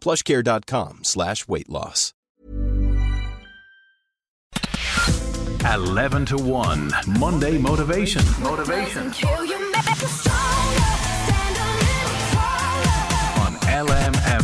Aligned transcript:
plushcare.com 0.00 1.00
slash 1.04 1.46
weight 1.48 1.68
loss. 1.68 2.12
11 5.72 6.26
to 6.26 6.36
1 6.38 6.90
Monday 7.18 7.58
Motivation. 7.58 8.22
Motivation 8.42 9.12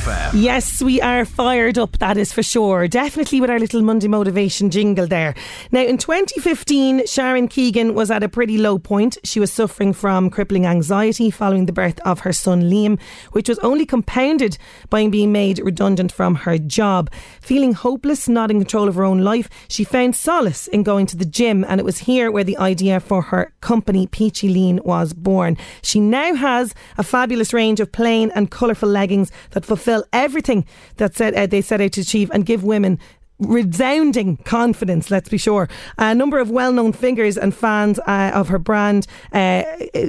LMFM. 0.07 0.41
Yes, 0.41 0.83
we 0.83 1.01
are 1.01 1.25
fired 1.25 1.79
up, 1.79 1.99
that 1.99 2.17
is 2.17 2.33
for 2.33 2.43
sure. 2.43 2.89
Definitely 2.89 3.41
with 3.41 3.51
our 3.51 3.59
little 3.59 3.83
Monday 3.83 4.09
motivation 4.09 4.71
jingle 4.71 5.07
there. 5.07 5.35
Now, 5.73 5.83
in 5.83 5.99
2015, 5.99 7.07
Sharon 7.07 7.49
Keegan 7.49 7.95
was 7.95 8.11
at 8.11 8.23
a 8.23 8.29
pretty 8.29 8.59
low 8.59 8.79
point. 8.79 9.19
She 9.25 9.41
was 9.41 9.53
suffering 9.53 9.93
from 9.93 10.31
crippling 10.31 10.67
anxiety 10.67 11.31
following 11.31 11.67
the 11.67 11.73
birth 11.73 11.99
of 12.01 12.21
her 12.21 12.33
son 12.33 12.63
Liam, 12.63 13.01
which 13.33 13.49
was 13.49 13.59
only 13.61 13.85
compounded 13.87 14.59
by 14.91 15.07
being 15.09 15.33
made 15.33 15.59
redundant 15.59 16.13
from 16.13 16.35
her 16.37 16.59
job. 16.59 17.11
Feeling 17.41 17.73
hopeless, 17.73 18.29
not 18.29 18.51
in 18.51 18.59
control 18.59 18.89
of 18.89 18.95
her 18.95 19.05
own 19.05 19.21
life, 19.23 19.49
she 19.69 19.85
found 19.85 20.15
solace 20.17 20.69
in 20.69 20.83
going 20.83 21.07
to 21.07 21.17
the 21.17 21.25
gym, 21.25 21.65
and 21.69 21.81
it 21.81 21.85
was 21.85 21.99
here 21.99 22.31
where 22.31 22.45
the 22.45 22.59
idea 22.59 23.01
for 23.01 23.23
her 23.23 23.53
company, 23.61 24.07
Peachy 24.07 24.49
Lean, 24.49 24.81
was 24.85 25.13
born. 25.13 25.57
She 25.83 26.01
now 26.01 26.35
has 26.35 26.75
a 26.99 27.03
fabulous 27.03 27.53
range 27.53 27.81
of 27.81 27.93
plain 27.93 28.31
and 28.35 28.51
colourful 28.51 28.89
leggings 28.89 29.31
that 29.51 29.65
fulfil 29.97 30.09
everything 30.13 30.67
that 30.97 31.15
said, 31.15 31.35
uh, 31.35 31.47
they 31.47 31.61
set 31.61 31.81
out 31.81 31.93
to 31.93 32.01
achieve 32.01 32.31
and 32.33 32.47
give 32.47 32.65
women 32.65 32.99
resounding 33.39 34.39
confidence, 34.39 35.11
let's 35.11 35.29
be 35.29 35.37
sure. 35.37 35.69
A 35.99 36.15
number 36.15 36.39
of 36.39 36.51
well 36.51 36.73
known 36.73 36.93
figures 36.93 37.37
and 37.37 37.55
fans 37.55 37.99
uh, 38.07 38.31
of 38.33 38.49
her 38.49 38.59
brand 38.59 39.07
uh, 39.33 39.63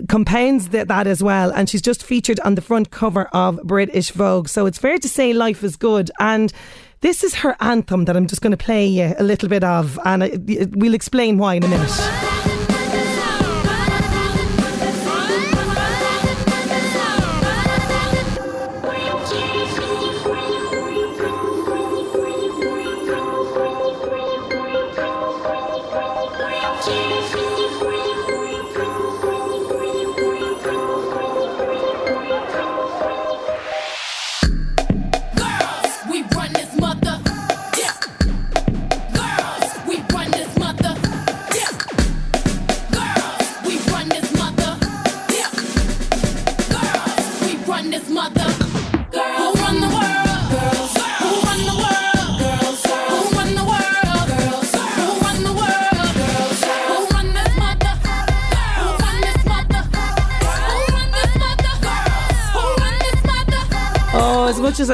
compounds 0.07 0.69
that, 0.69 0.87
that 0.87 1.07
as 1.07 1.21
well. 1.21 1.51
And 1.51 1.69
she's 1.69 1.81
just 1.81 2.03
featured 2.03 2.39
on 2.41 2.55
the 2.55 2.61
front 2.61 2.89
cover 2.89 3.25
of 3.33 3.61
British 3.63 4.11
Vogue. 4.11 4.47
So 4.47 4.65
it's 4.65 4.77
fair 4.77 4.97
to 4.97 5.09
say 5.09 5.33
life 5.33 5.61
is 5.61 5.75
good. 5.75 6.09
And 6.19 6.53
this 7.01 7.21
is 7.21 7.35
her 7.35 7.57
anthem 7.59 8.05
that 8.05 8.15
I'm 8.15 8.27
just 8.27 8.41
going 8.41 8.51
to 8.51 8.57
play 8.57 8.87
you 8.87 9.13
a 9.19 9.23
little 9.23 9.49
bit 9.49 9.63
of. 9.65 9.99
And 10.05 10.23
I, 10.23 10.31
we'll 10.71 10.93
explain 10.93 11.37
why 11.37 11.55
in 11.55 11.63
a 11.65 11.67
minute. 11.67 12.26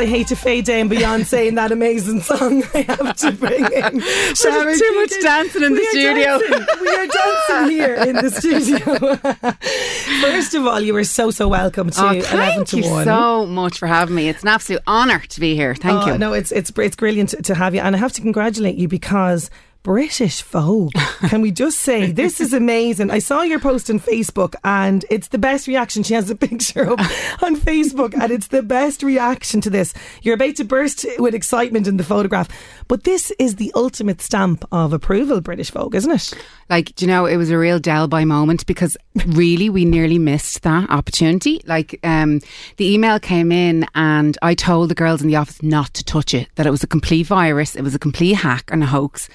I 0.04 0.06
hate 0.06 0.28
to 0.28 0.36
fade 0.36 0.66
down 0.66 0.90
Beyonce 0.90 1.48
in 1.48 1.56
that 1.56 1.72
amazing 1.72 2.20
song, 2.20 2.62
I 2.74 2.82
have 2.82 3.16
to 3.20 3.32
bring 3.32 3.64
in 3.64 4.02
Sharon 4.36 4.78
too 4.78 4.96
much 4.96 5.12
dancing 5.22 5.64
in 5.64 5.74
the 5.76 5.80
We 5.80 5.86
are 5.86 5.90
studio. 5.92 6.40
dancing. 6.40 6.82
We 6.82 6.90
are 6.90 7.08
dancing 7.08 7.70
here 7.72 7.96
in 7.96 8.16
the 8.18 8.30
studio. 8.30 9.16
First 10.22 10.56
of 10.56 10.68
all, 10.68 10.82
you 10.82 10.94
were 10.94 11.06
so 11.06 11.32
so 11.32 11.48
welcome 11.48 11.90
to 11.92 12.02
Oh, 12.04 12.10
11 12.12 12.24
thank 12.26 12.74
you 12.74 12.84
so 12.84 13.46
much 13.46 13.78
for 13.80 13.88
having 13.88 14.14
me. 14.16 14.28
It's 14.28 14.42
an 14.44 14.50
absolute 14.50 14.82
honour 14.88 15.20
to 15.20 15.40
be 15.40 15.56
here. 15.56 15.74
Thank 15.74 16.04
Oh, 16.04 16.12
you. 16.12 16.18
No, 16.18 16.34
it's 16.34 16.52
it's 16.52 16.70
it's 16.78 16.98
brilliant 16.98 17.30
to, 17.30 17.42
to 17.42 17.56
have 17.56 17.74
you, 17.74 17.80
and 17.80 17.96
I 17.96 18.00
have 18.00 18.12
to 18.14 18.22
congratulate 18.22 18.76
you 18.76 18.90
because. 18.90 19.50
British 19.84 20.42
Vogue. 20.44 20.94
Can 21.28 21.42
we 21.42 21.52
just 21.52 21.82
say 21.82 22.12
this 22.14 22.40
is 22.40 22.54
amazing? 22.54 23.12
I 23.12 23.20
saw 23.20 23.42
your 23.42 23.60
post 23.60 23.90
on 23.90 24.00
Facebook 24.00 24.56
and 24.64 25.04
it's 25.10 25.28
the 25.28 25.38
best 25.38 25.68
reaction. 25.68 26.04
She 26.04 26.14
has 26.14 26.30
a 26.30 26.36
picture 26.36 26.90
up 26.90 27.00
on 27.44 27.58
Facebook 27.58 28.14
and 28.14 28.32
it's 28.32 28.48
the 28.48 28.64
best 28.64 29.04
reaction 29.04 29.60
to 29.60 29.70
this. 29.70 29.94
You're 30.22 30.36
about 30.36 30.56
to 30.56 30.64
burst 30.64 31.06
with 31.20 31.36
excitement 31.36 31.88
in 31.88 31.98
the 31.98 32.04
photograph, 32.06 32.48
but 32.88 33.04
this 33.04 33.32
is 33.40 33.56
the 33.56 33.74
ultimate 33.76 34.22
stamp 34.22 34.64
of 34.72 34.94
approval, 34.94 35.42
British 35.42 35.72
Vogue, 35.72 35.96
isn't 35.96 36.12
it? 36.12 36.34
Like, 36.70 36.96
do 36.96 37.04
you 37.06 37.12
know, 37.12 37.26
it 37.26 37.36
was 37.36 37.50
a 37.50 37.58
real 37.58 37.78
Del 37.78 38.08
Delby 38.08 38.26
moment 38.26 38.66
because 38.66 38.96
really 39.28 39.70
we 39.70 39.84
nearly 39.84 40.18
missed 40.18 40.64
that 40.64 40.90
opportunity. 40.90 41.62
Like, 41.66 42.00
um, 42.04 42.40
the 42.78 42.94
email 42.94 43.20
came 43.20 43.52
in 43.52 43.86
and 43.96 44.38
I 44.42 44.56
told 44.56 44.90
the 44.90 44.96
girls 44.96 45.22
in 45.22 45.28
the 45.28 45.36
office 45.36 45.62
not 45.62 45.94
to 45.96 46.06
touch 46.06 46.34
it, 46.34 46.48
that 46.56 46.66
it 46.66 46.72
was 46.72 46.84
a 46.84 46.88
complete 46.88 47.28
virus, 47.28 47.76
it 47.76 47.82
was 47.82 47.94
a 47.94 48.00
complete 48.00 48.34
hack 48.34 48.70
and 48.72 48.82
a 48.82 48.88
hoax, 48.88 49.28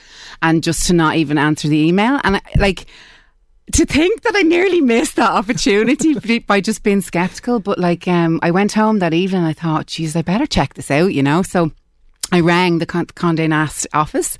and 0.42 0.62
just 0.62 0.86
to 0.86 0.92
not 0.92 1.16
even 1.16 1.38
answer 1.38 1.68
the 1.68 1.78
email. 1.78 2.20
And 2.24 2.36
I, 2.36 2.42
like, 2.56 2.86
to 3.72 3.84
think 3.84 4.22
that 4.22 4.34
I 4.34 4.42
nearly 4.42 4.80
missed 4.80 5.16
that 5.16 5.30
opportunity 5.30 6.38
by 6.46 6.60
just 6.60 6.82
being 6.82 7.00
skeptical. 7.00 7.60
But 7.60 7.78
like, 7.78 8.08
um, 8.08 8.40
I 8.42 8.50
went 8.50 8.72
home 8.72 8.98
that 9.00 9.14
evening. 9.14 9.42
I 9.42 9.52
thought, 9.52 9.86
geez, 9.86 10.16
I 10.16 10.22
better 10.22 10.46
check 10.46 10.74
this 10.74 10.90
out. 10.90 11.12
You 11.12 11.22
know, 11.22 11.42
so. 11.42 11.72
I 12.30 12.40
rang 12.40 12.76
the 12.76 12.84
Condé 12.84 13.48
Nast 13.48 13.86
office 13.94 14.36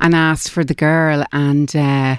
and 0.00 0.12
asked 0.12 0.50
for 0.50 0.64
the 0.64 0.74
girl, 0.74 1.24
and 1.30 1.76
uh, 1.76 2.16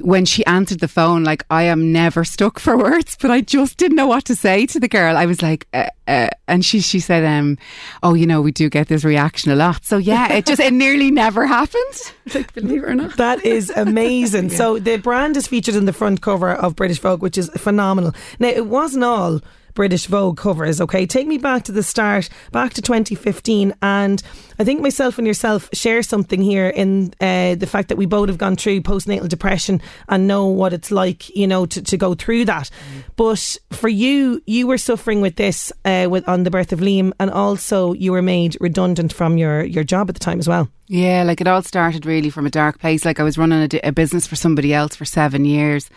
when 0.00 0.24
she 0.24 0.44
answered 0.46 0.80
the 0.80 0.88
phone, 0.88 1.24
like 1.24 1.44
I 1.50 1.64
am 1.64 1.92
never 1.92 2.24
stuck 2.24 2.58
for 2.58 2.76
words, 2.76 3.16
but 3.20 3.30
I 3.30 3.42
just 3.42 3.76
didn't 3.76 3.96
know 3.96 4.06
what 4.06 4.24
to 4.26 4.34
say 4.34 4.66
to 4.66 4.80
the 4.80 4.88
girl. 4.88 5.16
I 5.16 5.26
was 5.26 5.42
like, 5.42 5.66
uh, 5.74 5.88
uh, 6.08 6.28
and 6.48 6.64
she 6.64 6.80
she 6.80 6.98
said, 7.00 7.24
um, 7.24 7.58
"Oh, 8.02 8.14
you 8.14 8.26
know, 8.26 8.40
we 8.40 8.52
do 8.52 8.68
get 8.70 8.88
this 8.88 9.04
reaction 9.04 9.52
a 9.52 9.56
lot." 9.56 9.84
So 9.84 9.98
yeah, 9.98 10.32
it 10.32 10.46
just 10.46 10.60
it 10.60 10.72
nearly 10.72 11.10
never 11.10 11.46
happened. 11.46 11.82
Like, 12.34 12.54
believe 12.54 12.84
it 12.84 12.88
or 12.88 12.94
not. 12.94 13.16
That 13.16 13.44
is 13.44 13.70
amazing. 13.70 14.50
So 14.62 14.78
the 14.78 14.96
brand 14.96 15.36
is 15.36 15.48
featured 15.48 15.74
in 15.74 15.86
the 15.86 15.92
front 15.92 16.20
cover 16.20 16.52
of 16.52 16.76
British 16.76 17.00
Vogue, 17.00 17.20
which 17.20 17.36
is 17.36 17.50
phenomenal. 17.56 18.14
Now 18.38 18.48
it 18.48 18.66
wasn't 18.66 19.04
all 19.04 19.40
British 19.74 20.06
Vogue 20.06 20.36
covers, 20.36 20.80
okay? 20.80 21.06
Take 21.06 21.26
me 21.26 21.38
back 21.38 21.64
to 21.64 21.72
the 21.72 21.82
start, 21.82 22.28
back 22.50 22.74
to 22.74 22.82
2015, 22.82 23.74
and 23.82 24.22
I 24.58 24.64
think 24.64 24.80
myself 24.80 25.18
and 25.18 25.26
yourself 25.26 25.68
share 25.72 26.02
something 26.02 26.42
here 26.42 26.68
in 26.68 27.14
uh, 27.20 27.54
the 27.54 27.66
fact 27.66 27.88
that 27.88 27.96
we 27.96 28.06
both 28.06 28.28
have 28.28 28.38
gone 28.38 28.56
through 28.56 28.82
postnatal 28.82 29.28
depression 29.28 29.80
and 30.08 30.26
know 30.26 30.46
what 30.46 30.72
it's 30.72 30.90
like, 30.90 31.34
you 31.34 31.46
know, 31.46 31.66
to, 31.66 31.82
to 31.82 31.96
go 31.96 32.14
through 32.14 32.44
that. 32.46 32.70
But 33.16 33.58
for 33.70 33.88
you, 33.88 34.42
you 34.46 34.66
were 34.66 34.78
suffering 34.78 35.20
with 35.20 35.36
this 35.36 35.72
uh, 35.84 36.06
with 36.10 36.28
on 36.28 36.44
the 36.44 36.50
birth 36.50 36.72
of 36.72 36.80
Liam, 36.80 37.12
and 37.18 37.30
also 37.30 37.92
you 37.92 38.12
were 38.12 38.22
made 38.22 38.56
redundant 38.60 39.12
from 39.12 39.38
your 39.38 39.64
your 39.64 39.84
job 39.84 40.08
at 40.08 40.14
the 40.14 40.20
time 40.20 40.38
as 40.38 40.48
well. 40.48 40.68
Yeah, 40.88 41.22
like 41.22 41.40
it 41.40 41.48
all 41.48 41.62
started 41.62 42.04
really 42.04 42.30
from 42.30 42.46
a 42.46 42.50
dark 42.50 42.78
place. 42.78 43.04
Like 43.04 43.18
I 43.18 43.22
was 43.22 43.38
running 43.38 43.62
a, 43.62 43.68
d- 43.68 43.80
a 43.82 43.92
business 43.92 44.26
for 44.26 44.36
somebody 44.36 44.74
else 44.74 44.94
for 44.94 45.04
seven 45.04 45.44
years. 45.44 45.88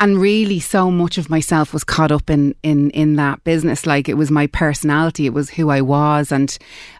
And 0.00 0.18
really 0.18 0.58
so 0.58 0.90
much 0.90 1.18
of 1.18 1.28
myself 1.28 1.74
was 1.74 1.84
caught 1.84 2.10
up 2.10 2.30
in 2.30 2.54
in 2.62 2.90
in 2.90 3.16
that 3.16 3.44
business. 3.44 3.86
Like 3.86 4.08
it 4.08 4.14
was 4.14 4.30
my 4.30 4.46
personality. 4.46 5.26
It 5.26 5.34
was 5.34 5.50
who 5.50 5.68
I 5.68 5.82
was. 5.82 6.32
And 6.32 6.56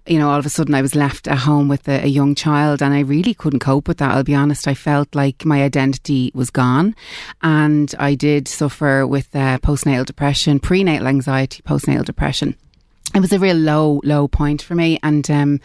you 0.06 0.18
know 0.18 0.28
all 0.30 0.38
of 0.38 0.46
a 0.46 0.50
sudden 0.50 0.74
I 0.74 0.82
was 0.82 0.94
left 0.94 1.26
at 1.26 1.38
home 1.38 1.66
with 1.66 1.88
a, 1.88 2.04
a 2.04 2.06
young 2.06 2.34
child 2.34 2.82
and 2.82 2.92
I 2.92 3.00
really 3.00 3.32
couldn't 3.32 3.60
cope 3.60 3.88
with 3.88 3.98
that 3.98 4.12
I'll 4.12 4.22
be 4.22 4.34
honest. 4.34 4.68
I 4.68 4.74
felt 4.74 5.14
like 5.14 5.44
my 5.46 5.62
identity 5.62 6.30
was 6.34 6.50
gone. 6.50 6.94
And 7.42 7.92
I 7.98 8.14
did 8.14 8.46
suffer 8.46 9.06
with 9.06 9.34
uh, 9.34 9.58
postnatal 9.58 10.04
depression 10.04 10.60
prenatal 10.60 11.08
anxiety 11.08 11.62
postnatal 11.62 12.04
depression. 12.04 12.54
It 13.14 13.20
was 13.20 13.32
a 13.32 13.38
real 13.38 13.56
low 13.56 14.02
low 14.04 14.28
point 14.28 14.60
for 14.60 14.74
me. 14.74 14.98
And 15.02 15.28
um 15.30 15.60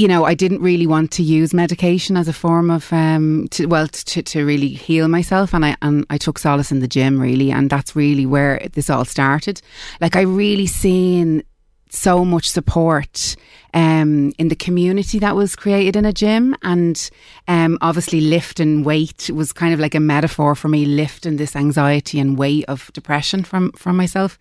you 0.00 0.08
know, 0.08 0.24
I 0.24 0.32
didn't 0.32 0.62
really 0.62 0.86
want 0.86 1.10
to 1.12 1.22
use 1.22 1.52
medication 1.52 2.16
as 2.16 2.26
a 2.26 2.32
form 2.32 2.70
of, 2.70 2.90
um, 2.90 3.48
to, 3.50 3.66
well, 3.66 3.86
to, 3.86 4.22
to 4.22 4.46
really 4.46 4.68
heal 4.68 5.08
myself. 5.08 5.52
And 5.52 5.62
I, 5.62 5.76
and 5.82 6.06
I 6.08 6.16
took 6.16 6.38
solace 6.38 6.72
in 6.72 6.80
the 6.80 6.88
gym 6.88 7.20
really. 7.20 7.50
And 7.52 7.68
that's 7.68 7.94
really 7.94 8.24
where 8.24 8.66
this 8.72 8.88
all 8.88 9.04
started. 9.04 9.60
Like 10.00 10.16
I 10.16 10.22
really 10.22 10.66
seen 10.66 11.42
so 11.90 12.24
much 12.24 12.48
support, 12.48 13.36
um, 13.74 14.32
in 14.38 14.48
the 14.48 14.56
community 14.56 15.18
that 15.18 15.36
was 15.36 15.54
created 15.54 15.96
in 15.96 16.06
a 16.06 16.14
gym. 16.14 16.56
And, 16.62 17.10
um, 17.46 17.76
obviously 17.82 18.22
lifting 18.22 18.84
weight 18.84 19.28
was 19.34 19.52
kind 19.52 19.74
of 19.74 19.80
like 19.80 19.94
a 19.94 20.00
metaphor 20.00 20.54
for 20.54 20.68
me, 20.68 20.86
lifting 20.86 21.36
this 21.36 21.54
anxiety 21.54 22.18
and 22.18 22.38
weight 22.38 22.64
of 22.68 22.90
depression 22.94 23.44
from, 23.44 23.72
from 23.72 23.98
myself. 23.98 24.38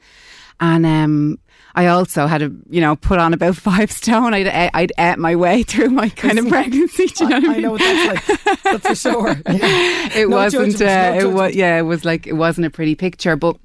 And, 0.62 0.86
um, 0.86 1.38
I 1.76 1.88
also 1.88 2.26
had 2.28 2.40
to, 2.40 2.56
you 2.70 2.82
know, 2.82 2.96
put 2.96 3.20
on 3.20 3.34
about 3.34 3.56
five 3.70 3.92
stone. 3.92 4.34
I'd, 4.34 4.48
I'd 4.48 4.92
ate 4.98 5.18
my 5.20 5.36
way 5.36 5.64
through 5.70 5.90
my 5.90 6.10
kind 6.10 6.40
of 6.40 6.48
pregnancy. 6.48 7.08
Do 7.08 7.24
you 7.26 7.30
know 7.30 7.36
what 7.40 7.46
I 7.46 7.50
I 7.50 7.54
mean? 7.54 7.62
know 7.62 7.72
what 7.72 7.80
that's 7.82 8.28
like. 8.30 8.64
That's 8.64 8.88
for 8.88 8.96
sure. 8.96 9.36
it 9.46 10.30
No 10.30 10.36
wasn't. 10.38 10.78
judgment, 10.78 10.80
no 10.80 11.28
uh, 11.28 11.30
it 11.30 11.34
was. 11.34 11.56
Yeah, 11.56 11.78
it 11.78 11.84
was 11.84 12.06
like 12.06 12.28
it 12.28 12.34
wasn't 12.34 12.68
a 12.68 12.70
pretty 12.70 12.96
picture, 12.96 13.36
but. 13.36 13.58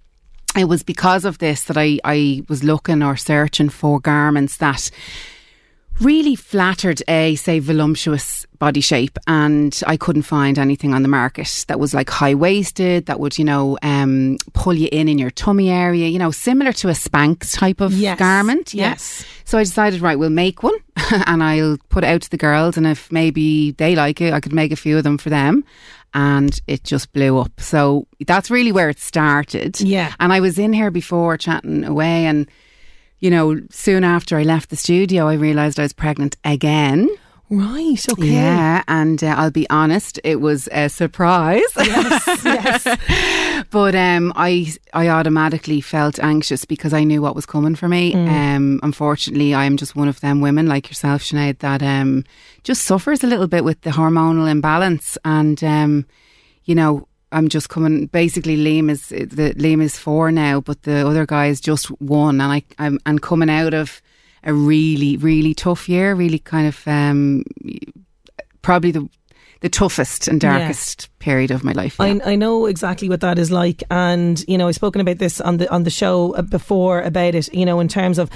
It 0.56 0.68
was 0.68 0.84
because 0.84 1.24
of 1.24 1.38
this 1.38 1.64
that 1.64 1.76
I, 1.76 1.98
I 2.04 2.42
was 2.48 2.62
looking 2.62 3.02
or 3.02 3.16
searching 3.16 3.70
for 3.70 3.98
garments 3.98 4.58
that 4.58 4.88
really 6.00 6.35
flattered 6.35 7.02
a 7.08 7.35
say 7.37 7.58
voluptuous 7.61 8.46
body 8.58 8.81
shape 8.81 9.19
and 9.26 9.81
I 9.87 9.96
couldn't 9.96 10.23
find 10.23 10.58
anything 10.58 10.93
on 10.94 11.02
the 11.02 11.08
market 11.08 11.64
that 11.69 11.79
was 11.79 11.94
like 11.94 12.08
high 12.11 12.35
waisted 12.35 13.06
that 13.06 13.20
would 13.20 13.38
you 13.38 13.44
know 13.44 13.79
um, 13.82 14.38
pull 14.55 14.75
you 14.75 14.88
in 14.91 15.08
in 15.08 15.19
your 15.19 15.31
tummy 15.31 15.70
area 15.70 16.08
you 16.08 16.19
know 16.19 16.31
similar 16.31 16.73
to 16.75 16.88
a 16.88 16.93
Spanx 16.93 17.56
type 17.56 17.81
of 17.81 17.93
Yes. 17.93 18.19
garment 18.19 18.75
yeah. 18.75 18.91
Yes. 18.91 19.25
so 19.44 19.58
I 19.58 19.62
decided 19.64 20.00
right 20.00 20.19
we'll 20.19 20.31
make 20.31 20.62
one 20.62 20.75
and 21.26 21.43
I'll 21.43 21.79
put 21.91 22.05
it 22.05 22.08
out 22.08 22.23
to 22.23 22.31
the 22.31 22.37
girls 22.38 22.76
and 22.76 22.87
if 22.87 23.11
maybe 23.12 23.73
they 23.73 23.94
like 23.94 24.20
it 24.20 24.32
I 24.32 24.40
could 24.40 24.52
make 24.55 24.73
a 24.73 24.76
few 24.76 24.97
of 24.99 25.05
them 25.05 25.19
for 25.19 25.31
them 25.31 25.64
and 26.14 26.58
it 26.67 26.85
just 26.85 27.12
blew 27.12 27.38
up 27.38 27.61
so 27.61 28.06
that's 28.26 28.50
really 28.50 28.73
where 28.73 28.88
it 28.88 28.99
started 28.99 29.81
Yeah. 29.81 30.12
and 30.20 30.32
I 30.32 30.40
was 30.40 30.58
in 30.58 30.73
here 30.73 30.90
before 30.90 31.37
chatting 31.37 31.85
away 31.85 32.25
and 32.26 32.49
you 33.25 33.31
know, 33.31 33.59
soon 33.71 34.05
after 34.05 34.37
I 34.37 34.43
left 34.43 34.69
the 34.69 34.76
studio, 34.76 35.26
I 35.29 35.32
realised 35.32 35.81
I 35.81 35.85
was 35.85 35.94
pregnant 35.94 36.37
again. 36.44 37.09
Right. 37.49 38.05
Okay. 38.12 38.26
Yeah, 38.26 38.82
and 38.87 39.25
uh, 39.25 39.35
I'll 39.38 39.50
be 39.50 39.67
honest, 39.71 40.21
it 40.25 40.43
was 40.43 40.69
a 40.71 40.91
surprise. 40.91 41.62
Yes. 41.79 42.44
yes. 42.44 43.65
but 43.71 43.94
um, 43.94 44.35
I 44.37 44.75
I 44.93 45.09
automatically 45.09 45.81
felt 45.81 46.19
anxious 46.19 46.67
because 46.67 46.93
I 46.93 47.03
knew 47.05 47.23
what 47.23 47.35
was 47.35 47.47
coming 47.47 47.76
for 47.76 47.88
me. 47.88 48.12
Um, 48.15 48.79
unfortunately, 48.82 49.55
I 49.55 49.65
am 49.65 49.79
just 49.79 49.97
one 49.97 50.09
of 50.09 50.21
them 50.21 50.43
women 50.43 50.67
like 50.67 50.91
yourself, 50.91 51.23
Sinead, 51.23 51.61
that 51.61 51.82
um, 51.82 52.25
just 52.62 52.82
suffers 52.82 53.25
a 53.25 53.26
little 53.26 53.49
bit 53.49 53.65
with 53.65 53.81
the 53.82 53.91
hormonal 53.91 54.50
imbalance, 54.50 55.17
and 55.25 55.65
um, 55.65 56.06
you 56.65 56.75
know. 56.75 57.09
I'm 57.34 57.48
just 57.48 57.69
coming. 57.69 58.06
Basically, 58.06 58.56
Liam 58.56 58.88
is 58.90 59.08
the 59.08 59.54
Liam 59.58 59.82
is 59.82 59.98
four 59.98 60.31
now, 60.32 60.60
but 60.60 60.82
the 60.82 61.06
other 61.06 61.26
guy 61.26 61.46
is 61.48 61.60
just 61.60 61.86
one, 62.00 62.40
and 62.40 62.52
I 62.52 62.62
I'm 62.78 62.98
and 63.04 63.20
coming 63.20 63.50
out 63.50 63.75
of 63.75 64.00
a 64.44 64.52
really 64.52 65.16
really 65.16 65.54
tough 65.54 65.88
year, 65.88 66.14
really 66.14 66.38
kind 66.38 66.66
of 66.69 66.86
um, 66.86 67.44
probably 68.62 68.92
the 68.92 69.08
the 69.60 69.69
toughest 69.70 70.28
and 70.28 70.42
Yeah. 70.42 70.58
darkest 70.58 71.08
period 71.19 71.50
of 71.50 71.64
my 71.64 71.72
life. 71.72 71.96
yeah. 71.98 72.19
I, 72.25 72.32
I 72.32 72.36
know 72.36 72.66
exactly 72.66 73.08
what 73.08 73.20
that 73.22 73.38
is 73.38 73.50
like, 73.50 73.82
and 73.90 74.44
you 74.46 74.58
know 74.58 74.69
I've 74.69 74.75
spoken 74.75 75.00
about 75.00 75.19
this 75.19 75.40
on 75.40 75.56
the 75.58 75.66
on 75.72 75.84
the 75.84 75.90
show 75.90 76.34
uh, 76.37 76.42
before 76.42 77.00
about 77.02 77.34
it. 77.34 77.52
You 77.54 77.66
know, 77.66 77.80
in 77.80 77.88
terms 77.88 78.19
of. 78.19 78.30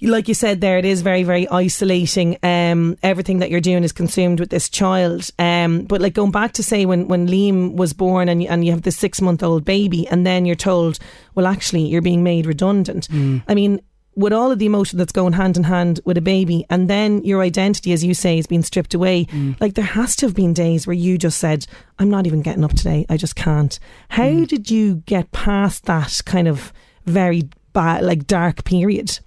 Like 0.00 0.28
you 0.28 0.34
said 0.34 0.60
there, 0.60 0.78
it 0.78 0.84
is 0.84 1.02
very, 1.02 1.22
very 1.22 1.48
isolating. 1.48 2.36
Um, 2.42 2.96
everything 3.02 3.38
that 3.38 3.50
you're 3.50 3.60
doing 3.60 3.84
is 3.84 3.92
consumed 3.92 4.40
with 4.40 4.50
this 4.50 4.68
child. 4.68 5.30
Um, 5.38 5.82
but 5.84 6.00
like 6.00 6.14
going 6.14 6.30
back 6.30 6.52
to 6.52 6.62
say 6.62 6.84
when, 6.86 7.08
when 7.08 7.26
Liam 7.26 7.74
was 7.74 7.92
born 7.92 8.28
and 8.28 8.42
you, 8.42 8.48
and 8.48 8.64
you 8.64 8.72
have 8.72 8.82
this 8.82 8.98
six 8.98 9.20
month 9.20 9.42
old 9.42 9.64
baby, 9.64 10.06
and 10.08 10.26
then 10.26 10.44
you're 10.44 10.56
told, 10.56 10.98
well, 11.34 11.46
actually, 11.46 11.86
you're 11.86 12.02
being 12.02 12.22
made 12.22 12.46
redundant. 12.46 13.08
I 13.48 13.54
mean, 13.54 13.80
with 14.16 14.32
all 14.32 14.52
of 14.52 14.58
the 14.58 14.66
emotion 14.66 14.98
that's 14.98 15.12
going 15.12 15.32
hand 15.32 15.56
in 15.56 15.64
hand 15.64 16.00
with 16.04 16.16
a 16.16 16.22
baby, 16.22 16.64
and 16.70 16.88
then 16.88 17.22
your 17.24 17.42
identity, 17.42 17.92
as 17.92 18.04
you 18.04 18.14
say, 18.14 18.38
is 18.38 18.46
being 18.46 18.62
stripped 18.62 18.94
away. 18.94 19.26
Like 19.60 19.74
there 19.74 19.84
has 19.84 20.14
to 20.16 20.26
have 20.26 20.34
been 20.34 20.52
days 20.52 20.86
where 20.86 20.94
you 20.94 21.18
just 21.18 21.38
said, 21.38 21.66
"I'm 21.98 22.10
not 22.10 22.26
even 22.26 22.42
getting 22.42 22.64
up 22.64 22.74
today. 22.74 23.06
I 23.08 23.16
just 23.16 23.34
can't." 23.36 23.76
How 24.10 24.44
did 24.44 24.70
you 24.70 25.02
get 25.06 25.32
past 25.32 25.86
that 25.86 26.20
kind 26.24 26.46
of 26.46 26.72
very 27.06 27.48
bad, 27.72 28.04
like 28.04 28.26
dark 28.26 28.64
period? 28.64 29.18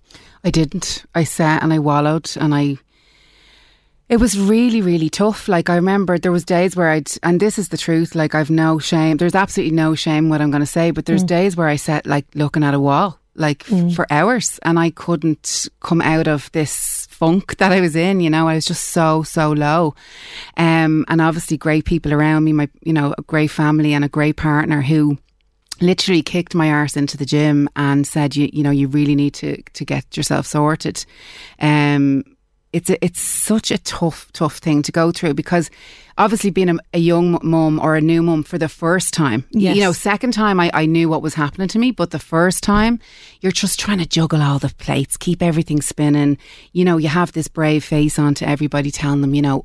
I 0.44 0.50
didn't. 0.52 1.06
I 1.16 1.24
sat 1.24 1.64
and 1.64 1.74
I 1.74 1.80
wallowed 1.80 2.36
and 2.38 2.54
I 2.54 2.78
it 4.10 4.22
was 4.22 4.40
really, 4.40 4.82
really 4.82 5.10
tough. 5.10 5.50
Like 5.50 5.70
I 5.70 5.76
remember 5.76 6.18
there 6.18 6.32
was 6.32 6.46
days 6.46 6.76
where 6.76 6.90
I'd 6.90 7.10
and 7.24 7.40
this 7.40 7.60
is 7.60 7.70
the 7.70 7.78
truth, 7.78 8.16
like 8.16 8.34
I've 8.36 8.50
no 8.50 8.80
shame. 8.80 9.18
There's 9.18 9.36
absolutely 9.36 9.76
no 9.76 9.96
shame 9.96 10.30
what 10.30 10.42
I'm 10.42 10.52
gonna 10.52 10.66
say, 10.66 10.92
but 10.92 11.06
there's 11.06 11.24
days 11.24 11.58
where 11.58 11.68
I 11.68 11.76
sat 11.76 12.06
like 12.06 12.26
looking 12.34 12.64
at 12.64 12.74
a 12.74 12.80
wall, 12.80 13.20
like 13.36 13.70
f- 13.70 13.96
for 13.96 14.08
hours 14.10 14.60
and 14.64 14.80
I 14.80 14.92
couldn't 14.92 15.68
come 15.82 16.02
out 16.02 16.28
of 16.28 16.50
this 16.54 17.06
funk 17.10 17.58
that 17.58 17.74
I 17.74 17.82
was 17.82 17.96
in, 17.98 18.22
you 18.22 18.30
know, 18.30 18.48
I 18.48 18.56
was 18.56 18.66
just 18.66 18.86
so, 18.90 19.24
so 19.24 19.52
low. 19.52 19.94
Um 20.56 21.04
and 21.10 21.20
obviously 21.20 21.58
great 21.58 21.84
people 21.84 22.14
around 22.14 22.46
me, 22.46 22.54
my 22.54 22.70
you 22.84 22.94
know, 22.94 23.14
a 23.18 23.22
great 23.24 23.52
family 23.52 23.94
and 23.94 24.06
a 24.06 24.10
great 24.10 24.38
partner 24.38 24.84
who 24.84 25.18
literally 25.82 26.22
kicked 26.24 26.56
my 26.56 26.70
arse 26.72 26.96
into 26.98 27.18
the 27.18 27.26
gym 27.26 27.70
and 27.76 28.06
said, 28.08 28.36
"You, 28.36 28.50
you 28.54 28.64
know, 28.64 28.72
you 28.72 28.88
really 28.88 29.16
need 29.16 29.34
to 29.36 29.62
to 29.62 29.86
get 29.86 30.16
yourself 30.18 30.46
sorted." 30.48 31.06
Um, 31.60 32.24
it's 32.74 32.90
a, 32.90 33.04
it's 33.04 33.20
such 33.22 33.72
a 33.72 33.78
tough 33.78 34.30
tough 34.34 34.58
thing 34.58 34.82
to 34.84 34.92
go 34.92 35.12
through 35.12 35.34
because 35.36 35.70
obviously 36.18 36.50
being 36.50 36.70
a, 36.70 36.76
a 36.94 37.00
young 37.00 37.40
mum 37.42 37.80
or 37.80 37.96
a 37.96 38.02
new 38.02 38.22
mum 38.22 38.44
for 38.44 38.58
the 38.58 38.68
first 38.68 39.14
time, 39.14 39.46
Yes. 39.52 39.76
you 39.76 39.82
know, 39.84 39.94
second 39.94 40.34
time 40.34 40.60
I, 40.60 40.70
I 40.74 40.86
knew 40.86 41.08
what 41.08 41.22
was 41.22 41.36
happening 41.36 41.68
to 41.70 41.80
me, 41.80 41.92
but 41.92 42.10
the 42.12 42.20
first 42.20 42.64
time 42.64 43.00
you're 43.40 43.52
just 43.54 43.80
trying 43.80 44.00
to 44.00 44.06
juggle 44.06 44.42
all 44.42 44.60
the 44.60 44.74
plates, 44.78 45.16
keep 45.16 45.42
everything 45.42 45.82
spinning. 45.82 46.38
You 46.74 46.84
know, 46.86 46.98
you 46.98 47.08
have 47.08 47.32
this 47.32 47.48
brave 47.48 47.84
face 47.86 48.20
on 48.20 48.34
to 48.36 48.50
everybody, 48.50 48.92
telling 48.92 49.22
them, 49.22 49.34
you 49.34 49.42
know, 49.42 49.60
"I- 49.62 49.64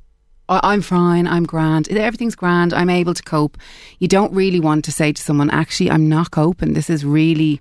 I'm 0.62 0.82
fine, 0.82 1.26
I'm 1.26 1.44
grand, 1.44 1.88
everything's 1.90 2.34
grand, 2.34 2.74
I'm 2.74 2.90
able 2.90 3.14
to 3.14 3.22
cope. 3.22 3.56
You 3.98 4.08
don't 4.08 4.32
really 4.32 4.60
want 4.60 4.84
to 4.86 4.92
say 4.92 5.12
to 5.12 5.22
someone, 5.22 5.50
actually, 5.50 5.90
I'm 5.90 6.08
not 6.08 6.30
coping. 6.30 6.72
This 6.72 6.90
is 6.90 7.04
really, 7.04 7.60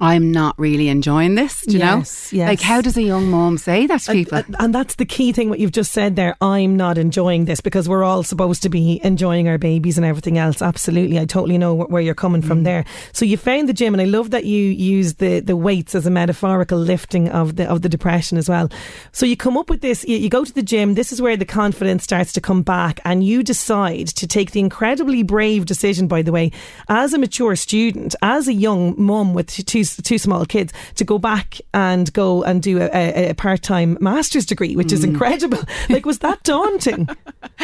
I'm 0.00 0.30
not 0.30 0.54
really 0.58 0.88
enjoying 0.88 1.34
this. 1.34 1.62
Do 1.62 1.72
you 1.72 1.78
Yes, 1.80 2.32
know? 2.32 2.38
yes. 2.38 2.48
Like, 2.48 2.60
how 2.60 2.80
does 2.80 2.96
a 2.96 3.02
young 3.02 3.28
mom 3.30 3.58
say 3.58 3.86
that 3.88 4.00
to 4.02 4.12
people? 4.12 4.38
And, 4.38 4.56
and 4.60 4.74
that's 4.74 4.94
the 4.94 5.04
key 5.04 5.32
thing, 5.32 5.48
what 5.50 5.58
you've 5.58 5.72
just 5.72 5.90
said 5.90 6.14
there. 6.14 6.36
I'm 6.40 6.76
not 6.76 6.98
enjoying 6.98 7.46
this 7.46 7.60
because 7.60 7.88
we're 7.88 8.04
all 8.04 8.22
supposed 8.22 8.62
to 8.62 8.68
be 8.68 9.00
enjoying 9.02 9.48
our 9.48 9.58
babies 9.58 9.98
and 9.98 10.06
everything 10.06 10.38
else. 10.38 10.62
Absolutely. 10.62 11.18
I 11.18 11.24
totally 11.24 11.58
know 11.58 11.76
wh- 11.76 11.90
where 11.90 12.00
you're 12.00 12.14
coming 12.14 12.42
Mm. 12.42 12.46
from 12.46 12.62
there. 12.62 12.84
So 13.12 13.24
you 13.24 13.36
found 13.36 13.68
the 13.68 13.72
gym, 13.72 13.92
and 13.92 14.00
I 14.00 14.04
love 14.04 14.30
that 14.30 14.44
you 14.44 14.62
use 14.66 15.14
the, 15.14 15.40
the 15.40 15.56
weights 15.56 15.96
as 15.96 16.06
a 16.06 16.10
metaphorical 16.10 16.78
lifting 16.78 17.28
of 17.30 17.56
the, 17.56 17.68
of 17.68 17.82
the 17.82 17.88
depression 17.88 18.38
as 18.38 18.48
well. 18.48 18.70
So 19.10 19.26
you 19.26 19.36
come 19.36 19.56
up 19.56 19.68
with 19.68 19.80
this, 19.80 20.04
you, 20.06 20.16
you 20.16 20.28
go 20.28 20.44
to 20.44 20.54
the 20.54 20.62
gym, 20.62 20.94
this 20.94 21.10
is 21.12 21.20
where 21.20 21.36
the 21.36 21.44
confidence 21.44 22.04
starts 22.04 22.32
to 22.34 22.40
come 22.40 22.62
back, 22.62 23.00
and 23.04 23.24
you 23.24 23.42
decide 23.42 24.06
to 24.08 24.26
take 24.28 24.52
the 24.52 24.60
incredibly 24.60 25.24
brave 25.24 25.66
decision, 25.66 26.06
by 26.06 26.22
the 26.22 26.30
way, 26.30 26.52
as 26.88 27.12
a 27.14 27.18
mature 27.18 27.56
student, 27.56 28.14
as 28.22 28.46
a 28.46 28.52
young 28.52 28.94
mum 28.96 29.34
with 29.34 29.48
two, 29.66 29.82
two 29.96 30.18
small 30.18 30.44
kids, 30.46 30.72
to 30.96 31.04
go 31.04 31.18
back 31.18 31.58
and 31.74 32.12
go 32.12 32.42
and 32.44 32.62
do 32.62 32.78
a, 32.80 32.88
a, 32.92 33.30
a 33.30 33.34
part 33.34 33.62
time 33.62 33.96
master's 34.00 34.46
degree, 34.46 34.76
which 34.76 34.88
Mm. 34.88 34.92
is 34.92 35.04
incredible. 35.04 35.62
Like, 35.88 36.04
was 36.06 36.18
that 36.20 36.42
daunting? 36.42 37.08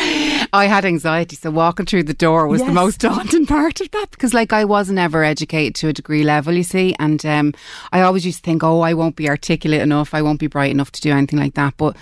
I 0.52 0.66
had 0.66 0.85
anxiety, 0.85 1.37
so 1.37 1.50
walking 1.50 1.87
through 1.87 2.04
the 2.04 2.14
door 2.14 2.47
was 2.49 2.61
Yes. 2.61 2.69
the 2.69 2.75
most 2.75 3.00
daunting 3.09 3.47
part 3.47 3.81
of 3.81 3.90
that 3.90 4.11
because, 4.11 4.33
like, 4.35 4.52
I 4.52 4.64
wasn't 4.64 4.99
ever 4.99 5.25
educated 5.25 5.75
to 5.76 5.88
a 5.88 5.93
degree 5.93 6.23
level, 6.25 6.54
you 6.54 6.62
see, 6.62 6.95
and 6.99 7.25
um, 7.26 7.52
I 7.93 8.00
always 8.02 8.25
used 8.25 8.38
to 8.38 8.50
think, 8.50 8.62
oh, 8.64 8.81
I 8.81 8.95
won't 8.95 9.16
be 9.16 9.28
articulate 9.28 9.81
enough, 9.83 10.14
I 10.14 10.23
won't 10.23 10.40
be 10.40 10.47
bright 10.47 10.71
enough 10.71 10.90
to 10.93 11.00
do 11.00 11.11
anything 11.12 11.38
like 11.38 11.54
that. 11.54 11.75
But 11.76 11.97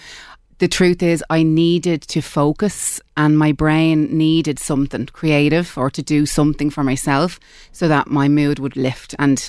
the 0.58 0.68
truth 0.68 1.02
is, 1.02 1.24
I 1.28 1.42
needed 1.42 2.02
to 2.02 2.20
focus, 2.20 3.00
and 3.16 3.36
my 3.38 3.52
brain 3.52 4.16
needed 4.16 4.58
something 4.58 5.06
creative 5.06 5.76
or 5.76 5.90
to 5.90 6.02
do 6.02 6.24
something 6.26 6.70
for 6.70 6.84
myself 6.84 7.40
so 7.72 7.88
that 7.88 8.08
my 8.08 8.28
mood 8.28 8.58
would 8.58 8.76
lift 8.76 9.14
and 9.18 9.48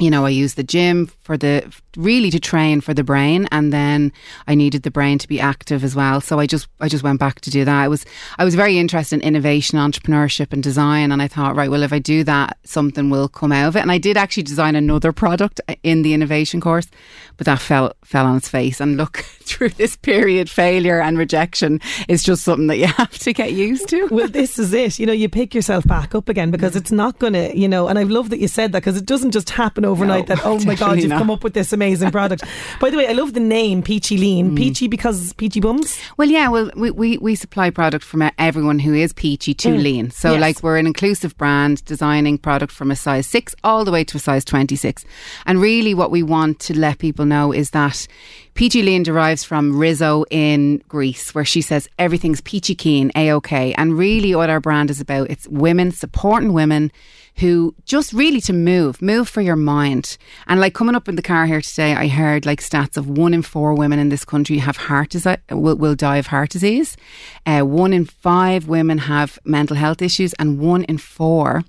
you 0.00 0.10
know, 0.10 0.24
I 0.24 0.30
used 0.30 0.56
the 0.56 0.62
gym 0.62 1.06
for 1.20 1.36
the 1.36 1.70
really 1.96 2.30
to 2.30 2.40
train 2.40 2.80
for 2.80 2.94
the 2.94 3.04
brain, 3.04 3.46
and 3.52 3.72
then 3.72 4.12
I 4.46 4.54
needed 4.54 4.82
the 4.82 4.90
brain 4.90 5.18
to 5.18 5.28
be 5.28 5.40
active 5.40 5.84
as 5.84 5.94
well. 5.94 6.20
So 6.20 6.38
I 6.38 6.46
just 6.46 6.68
I 6.80 6.88
just 6.88 7.04
went 7.04 7.20
back 7.20 7.40
to 7.42 7.50
do 7.50 7.64
that. 7.64 7.82
I 7.82 7.88
was 7.88 8.04
I 8.38 8.44
was 8.44 8.54
very 8.54 8.78
interested 8.78 9.16
in 9.16 9.22
innovation, 9.22 9.78
entrepreneurship, 9.78 10.52
and 10.52 10.62
design, 10.62 11.12
and 11.12 11.20
I 11.20 11.28
thought, 11.28 11.56
right, 11.56 11.70
well, 11.70 11.82
if 11.82 11.92
I 11.92 11.98
do 11.98 12.24
that, 12.24 12.58
something 12.64 13.10
will 13.10 13.28
come 13.28 13.52
out 13.52 13.68
of 13.68 13.76
it. 13.76 13.80
And 13.80 13.92
I 13.92 13.98
did 13.98 14.16
actually 14.16 14.44
design 14.44 14.74
another 14.74 15.12
product 15.12 15.60
in 15.82 16.02
the 16.02 16.14
innovation 16.14 16.60
course, 16.60 16.88
but 17.36 17.44
that 17.46 17.60
fell 17.60 17.92
fell 18.04 18.26
on 18.26 18.36
its 18.36 18.48
face. 18.48 18.80
And 18.80 18.96
look, 18.96 19.18
through 19.40 19.70
this 19.70 19.96
period, 19.96 20.48
failure 20.48 21.00
and 21.00 21.18
rejection 21.18 21.80
is 22.08 22.22
just 22.22 22.44
something 22.44 22.68
that 22.68 22.78
you 22.78 22.86
have 23.00 23.18
to 23.18 23.32
get 23.32 23.52
used 23.52 23.88
to. 23.88 24.08
well, 24.10 24.28
this 24.28 24.58
is 24.58 24.72
it. 24.72 24.98
You 24.98 25.06
know, 25.06 25.12
you 25.12 25.28
pick 25.28 25.54
yourself 25.54 25.84
back 25.86 26.14
up 26.14 26.28
again 26.28 26.50
because 26.50 26.76
it's 26.76 26.92
not 26.92 27.18
going 27.18 27.32
to, 27.34 27.56
you 27.56 27.68
know, 27.68 27.88
and 27.88 27.98
I 27.98 28.04
love 28.04 28.30
that 28.30 28.38
you 28.38 28.48
said 28.48 28.72
that 28.72 28.80
because 28.80 28.96
it 28.96 29.06
doesn't 29.06 29.32
just 29.32 29.50
happen 29.50 29.84
overnight 29.90 30.28
No, 30.28 30.34
that, 30.34 30.44
oh 30.46 30.58
my 30.64 30.74
God, 30.74 30.98
you've 30.98 31.08
not. 31.10 31.18
come 31.18 31.30
up 31.30 31.44
with 31.44 31.54
this 31.54 31.72
amazing 31.72 32.10
product. 32.10 32.42
By 32.80 32.90
the 32.90 32.96
way, 32.96 33.06
I 33.08 33.12
love 33.12 33.32
the 33.34 33.40
name 33.40 33.82
Peachy 33.82 34.16
Mm. 34.16 34.20
Lean. 34.20 34.56
Peachy 34.56 34.88
because 34.88 35.32
Peachy 35.34 35.60
Bums? 35.60 35.98
Well, 36.16 36.28
yeah, 36.28 36.48
well, 36.48 36.70
we, 36.76 36.90
we, 36.90 37.18
we 37.18 37.34
supply 37.34 37.70
product 37.70 38.04
from 38.04 38.28
everyone 38.38 38.78
who 38.78 38.94
is 38.94 39.12
peachy 39.12 39.54
to 39.54 39.70
lean. 39.70 40.10
So, 40.10 40.32
Yes. 40.32 40.40
like, 40.40 40.62
we're 40.62 40.76
an 40.78 40.86
inclusive 40.86 41.36
brand 41.38 41.84
designing 41.84 42.38
product 42.38 42.72
from 42.72 42.90
a 42.90 42.96
size 42.96 43.26
six 43.26 43.54
all 43.64 43.84
the 43.84 43.92
way 43.92 44.04
to 44.04 44.16
a 44.16 44.20
size 44.20 44.44
26. 44.44 45.04
And 45.46 45.60
really, 45.60 45.94
what 45.94 46.10
we 46.10 46.22
want 46.22 46.58
to 46.60 46.78
let 46.78 46.98
people 46.98 47.24
know 47.24 47.52
is 47.52 47.70
that 47.70 48.06
peachy 48.60 48.82
lean 48.82 49.02
derives 49.02 49.42
from 49.42 49.78
Rizzo 49.78 50.26
in 50.30 50.82
Grease, 50.86 51.34
where 51.34 51.46
she 51.46 51.62
says 51.62 51.88
everything's 51.98 52.42
peachy 52.42 52.74
keen, 52.74 53.10
A 53.16 53.30
OK. 53.30 53.72
And 53.72 53.96
really, 53.96 54.34
what 54.34 54.50
our 54.50 54.60
brand 54.60 54.90
is 54.90 55.00
about, 55.00 55.30
it's 55.30 55.48
women 55.48 55.92
supporting 55.92 56.52
women 56.52 56.92
who 57.36 57.74
just 57.86 58.12
really 58.12 58.42
to 58.42 58.52
move, 58.52 59.00
move 59.00 59.30
for 59.30 59.40
your 59.40 59.56
mind. 59.56 60.18
And 60.46 60.60
like 60.60 60.74
coming 60.74 60.94
up 60.94 61.08
in 61.08 61.16
the 61.16 61.22
car 61.22 61.46
here 61.46 61.62
today, 61.62 61.94
I 61.94 62.08
heard 62.08 62.44
like 62.44 62.60
stats 62.60 62.98
of 62.98 63.08
one 63.08 63.32
in 63.32 63.40
four 63.40 63.72
women 63.72 63.98
in 63.98 64.10
this 64.10 64.26
country 64.26 64.58
have 64.58 64.76
heart 64.76 65.08
disease, 65.08 65.38
will, 65.50 65.76
will 65.76 65.94
die 65.94 66.18
of 66.18 66.26
heart 66.26 66.50
disease. 66.50 66.98
Uh, 67.46 67.62
one 67.62 67.94
in 67.94 68.04
five 68.04 68.68
women 68.68 68.98
have 68.98 69.38
mental 69.42 69.78
health 69.78 70.02
issues, 70.02 70.34
and 70.34 70.58
one 70.58 70.84
in 70.84 70.98
four 70.98 71.62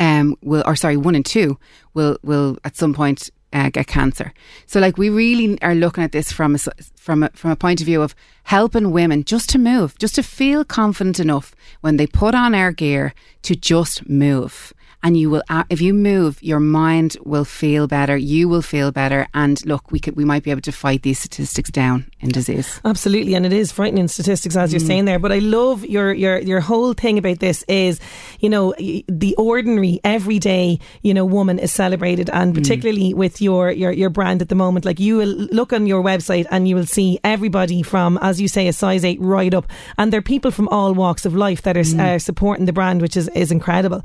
um, 0.00 0.34
will, 0.42 0.64
or 0.66 0.74
sorry, 0.74 0.96
one 0.96 1.14
in 1.14 1.22
two 1.22 1.60
will 1.94 2.18
will 2.24 2.58
at 2.64 2.76
some 2.76 2.92
point 2.92 3.30
uh, 3.52 3.70
get 3.70 3.86
cancer. 3.86 4.32
So, 4.66 4.80
like, 4.80 4.98
we 4.98 5.10
really 5.10 5.60
are 5.62 5.74
looking 5.74 6.04
at 6.04 6.12
this 6.12 6.32
from 6.32 6.54
a, 6.54 6.58
from 6.96 7.22
a, 7.22 7.30
from 7.34 7.50
a 7.50 7.56
point 7.56 7.80
of 7.80 7.86
view 7.86 8.02
of 8.02 8.14
helping 8.44 8.90
women 8.90 9.24
just 9.24 9.48
to 9.50 9.58
move, 9.58 9.98
just 9.98 10.14
to 10.16 10.22
feel 10.22 10.64
confident 10.64 11.20
enough 11.20 11.54
when 11.80 11.96
they 11.96 12.06
put 12.06 12.34
on 12.34 12.54
our 12.54 12.72
gear 12.72 13.14
to 13.42 13.54
just 13.54 14.08
move. 14.08 14.72
And 15.04 15.16
you 15.16 15.30
will, 15.30 15.42
if 15.68 15.80
you 15.80 15.92
move, 15.94 16.40
your 16.42 16.60
mind 16.60 17.16
will 17.24 17.44
feel 17.44 17.86
better. 17.88 18.16
You 18.16 18.48
will 18.48 18.62
feel 18.62 18.92
better. 18.92 19.26
And 19.34 19.64
look, 19.66 19.90
we 19.90 19.98
could, 19.98 20.14
we 20.16 20.24
might 20.24 20.44
be 20.44 20.50
able 20.52 20.60
to 20.62 20.72
fight 20.72 21.02
these 21.02 21.18
statistics 21.18 21.70
down 21.70 22.06
in 22.20 22.28
disease. 22.30 22.80
Absolutely, 22.84 23.34
and 23.34 23.44
it 23.44 23.52
is 23.52 23.72
frightening 23.72 24.06
statistics 24.08 24.56
as 24.56 24.72
you're 24.72 24.80
Mm. 24.80 24.86
saying 24.86 25.04
there. 25.06 25.18
But 25.18 25.32
I 25.32 25.40
love 25.40 25.84
your 25.86 26.12
your 26.12 26.38
your 26.38 26.60
whole 26.60 26.92
thing 26.94 27.18
about 27.18 27.40
this 27.40 27.64
is, 27.68 27.98
you 28.40 28.48
know, 28.48 28.74
the 29.08 29.34
ordinary, 29.38 29.98
everyday, 30.04 30.78
you 31.02 31.12
know, 31.14 31.24
woman 31.24 31.58
is 31.58 31.72
celebrated, 31.72 32.28
Mm. 32.28 32.40
and 32.40 32.54
particularly 32.54 33.12
with 33.12 33.42
your 33.42 33.72
your 33.72 33.90
your 33.92 34.10
brand 34.10 34.40
at 34.42 34.48
the 34.50 34.54
moment, 34.64 34.84
like 34.84 35.00
you 35.00 35.16
will 35.16 35.34
look 35.58 35.72
on 35.72 35.86
your 35.86 36.02
website 36.02 36.46
and 36.52 36.68
you 36.68 36.76
will 36.76 36.86
see 36.98 37.18
everybody 37.24 37.82
from, 37.82 38.18
as 38.22 38.40
you 38.40 38.48
say, 38.48 38.68
a 38.68 38.72
size 38.72 39.04
eight 39.04 39.20
right 39.20 39.54
up, 39.54 39.66
and 39.98 40.12
there 40.12 40.18
are 40.18 40.22
people 40.34 40.50
from 40.52 40.68
all 40.68 40.94
walks 40.94 41.24
of 41.26 41.34
life 41.34 41.62
that 41.62 41.76
are 41.76 41.82
Mm. 41.82 42.00
uh, 42.00 42.18
supporting 42.20 42.66
the 42.66 42.72
brand, 42.72 43.02
which 43.02 43.16
is 43.16 43.26
is 43.34 43.50
incredible. 43.50 44.00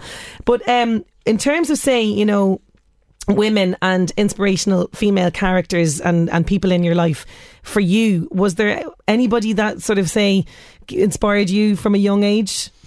But 0.50 0.62
um, 0.68 0.87
in 1.28 1.38
terms 1.38 1.70
of 1.70 1.78
saying, 1.78 2.18
you 2.18 2.26
know 2.26 2.62
women 3.30 3.76
and 3.82 4.14
inspirational 4.16 4.88
female 4.94 5.30
characters 5.30 6.00
and, 6.00 6.30
and 6.30 6.48
people 6.48 6.72
in 6.72 6.82
your 6.82 6.96
life 6.96 7.26
for 7.62 7.82
you 7.82 8.26
was 8.32 8.56
there 8.56 8.82
anybody 9.06 9.52
that 9.52 9.82
sort 9.82 10.00
of 10.00 10.10
say 10.10 10.46
inspired 10.90 11.50
you 11.50 11.76
from 11.76 11.94
a 11.94 11.98
young 11.98 12.24
age? 12.24 12.70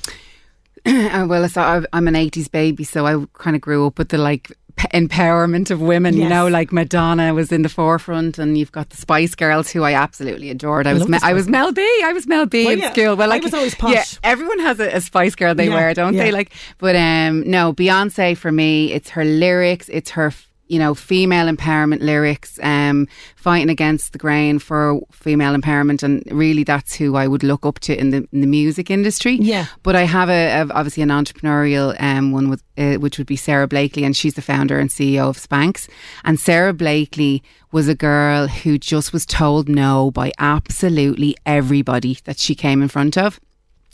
Uh, 0.86 1.26
well, 1.28 1.44
I- 1.56 1.84
I'm 1.92 2.08
an 2.08 2.14
80s 2.14 2.50
baby, 2.50 2.84
so 2.84 3.04
I 3.06 3.22
kind 3.34 3.54
of 3.54 3.60
grew 3.60 3.86
up 3.86 3.98
with 3.98 4.08
the 4.08 4.16
like 4.16 4.50
empowerment 4.94 5.70
of 5.70 5.80
women, 5.80 6.16
you 6.16 6.28
know, 6.28 6.46
like 6.48 6.72
Madonna 6.72 7.34
was 7.34 7.52
in 7.52 7.62
the 7.62 7.68
forefront 7.68 8.38
and 8.38 8.56
you've 8.58 8.72
got 8.72 8.90
the 8.90 8.96
Spice 8.96 9.34
Girls 9.34 9.70
who 9.70 9.82
I 9.82 9.94
absolutely 9.94 10.50
adored. 10.50 10.86
I, 10.86 10.92
was 10.92 11.02
love 11.02 11.08
Me- 11.10 11.18
I 11.22 11.32
was 11.32 11.48
Mel 11.48 11.72
B. 11.72 11.82
I 12.04 12.12
was 12.12 12.26
Mel 12.26 12.46
B 12.46 12.64
Well, 12.64 12.72
in 12.74 12.78
yeah, 12.80 12.92
school. 12.92 13.16
Well, 13.16 13.32
I 13.32 13.38
was 13.38 13.54
always 13.54 13.74
posh. 13.74 13.92
Yeah, 13.92 14.04
everyone 14.24 14.58
has 14.60 14.80
a, 14.80 14.88
a 14.96 15.00
Spice 15.00 15.34
Girl 15.34 15.54
they 15.54 15.68
Yeah, 15.68 15.74
wear, 15.74 15.94
don't 15.94 16.14
yeah. 16.14 16.24
they? 16.24 16.32
Like, 16.32 16.52
but 16.78 16.96
um, 16.96 17.42
no, 17.48 17.72
Beyonce 17.72 18.36
for 18.36 18.50
me, 18.52 18.92
it's 18.92 19.10
her 19.10 19.24
lyrics, 19.24 19.88
it's 19.88 20.10
her 20.10 20.32
you 20.70 20.78
know, 20.78 20.94
female 20.94 21.52
empowerment 21.52 22.00
lyrics, 22.00 22.60
um, 22.62 23.08
fighting 23.34 23.68
against 23.68 24.12
the 24.12 24.18
grain 24.18 24.60
for 24.60 25.00
female 25.10 25.56
empowerment, 25.56 26.04
and 26.04 26.22
really 26.30 26.62
that's 26.62 26.94
who 26.94 27.16
I 27.16 27.26
would 27.26 27.42
look 27.42 27.66
up 27.66 27.80
to 27.80 27.98
in 27.98 28.10
the 28.10 28.28
in 28.32 28.40
the 28.40 28.46
music 28.46 28.88
industry. 28.88 29.34
Yeah. 29.34 29.66
But 29.82 29.96
I 29.96 30.02
have 30.02 30.30
a, 30.30 30.60
a 30.60 30.68
obviously 30.72 31.02
an 31.02 31.08
entrepreneurial 31.08 32.00
um, 32.00 32.30
one 32.30 32.48
with 32.48 32.62
uh, 32.78 32.94
which 32.94 33.18
would 33.18 33.26
be 33.26 33.34
Sara 33.34 33.66
Blakely, 33.66 34.04
and 34.04 34.16
she's 34.16 34.34
the 34.34 34.42
founder 34.42 34.78
and 34.78 34.90
CEO 34.90 35.28
of 35.28 35.36
Spanx. 35.36 35.88
And 36.22 36.38
Sara 36.38 36.72
Blakely 36.72 37.42
was 37.72 37.88
a 37.88 37.94
girl 37.96 38.46
who 38.46 38.78
just 38.78 39.12
was 39.12 39.26
told 39.26 39.68
no 39.68 40.12
by 40.12 40.30
absolutely 40.38 41.36
everybody 41.44 42.18
that 42.24 42.38
she 42.38 42.54
came 42.54 42.80
in 42.80 42.88
front 42.88 43.18
of. 43.18 43.40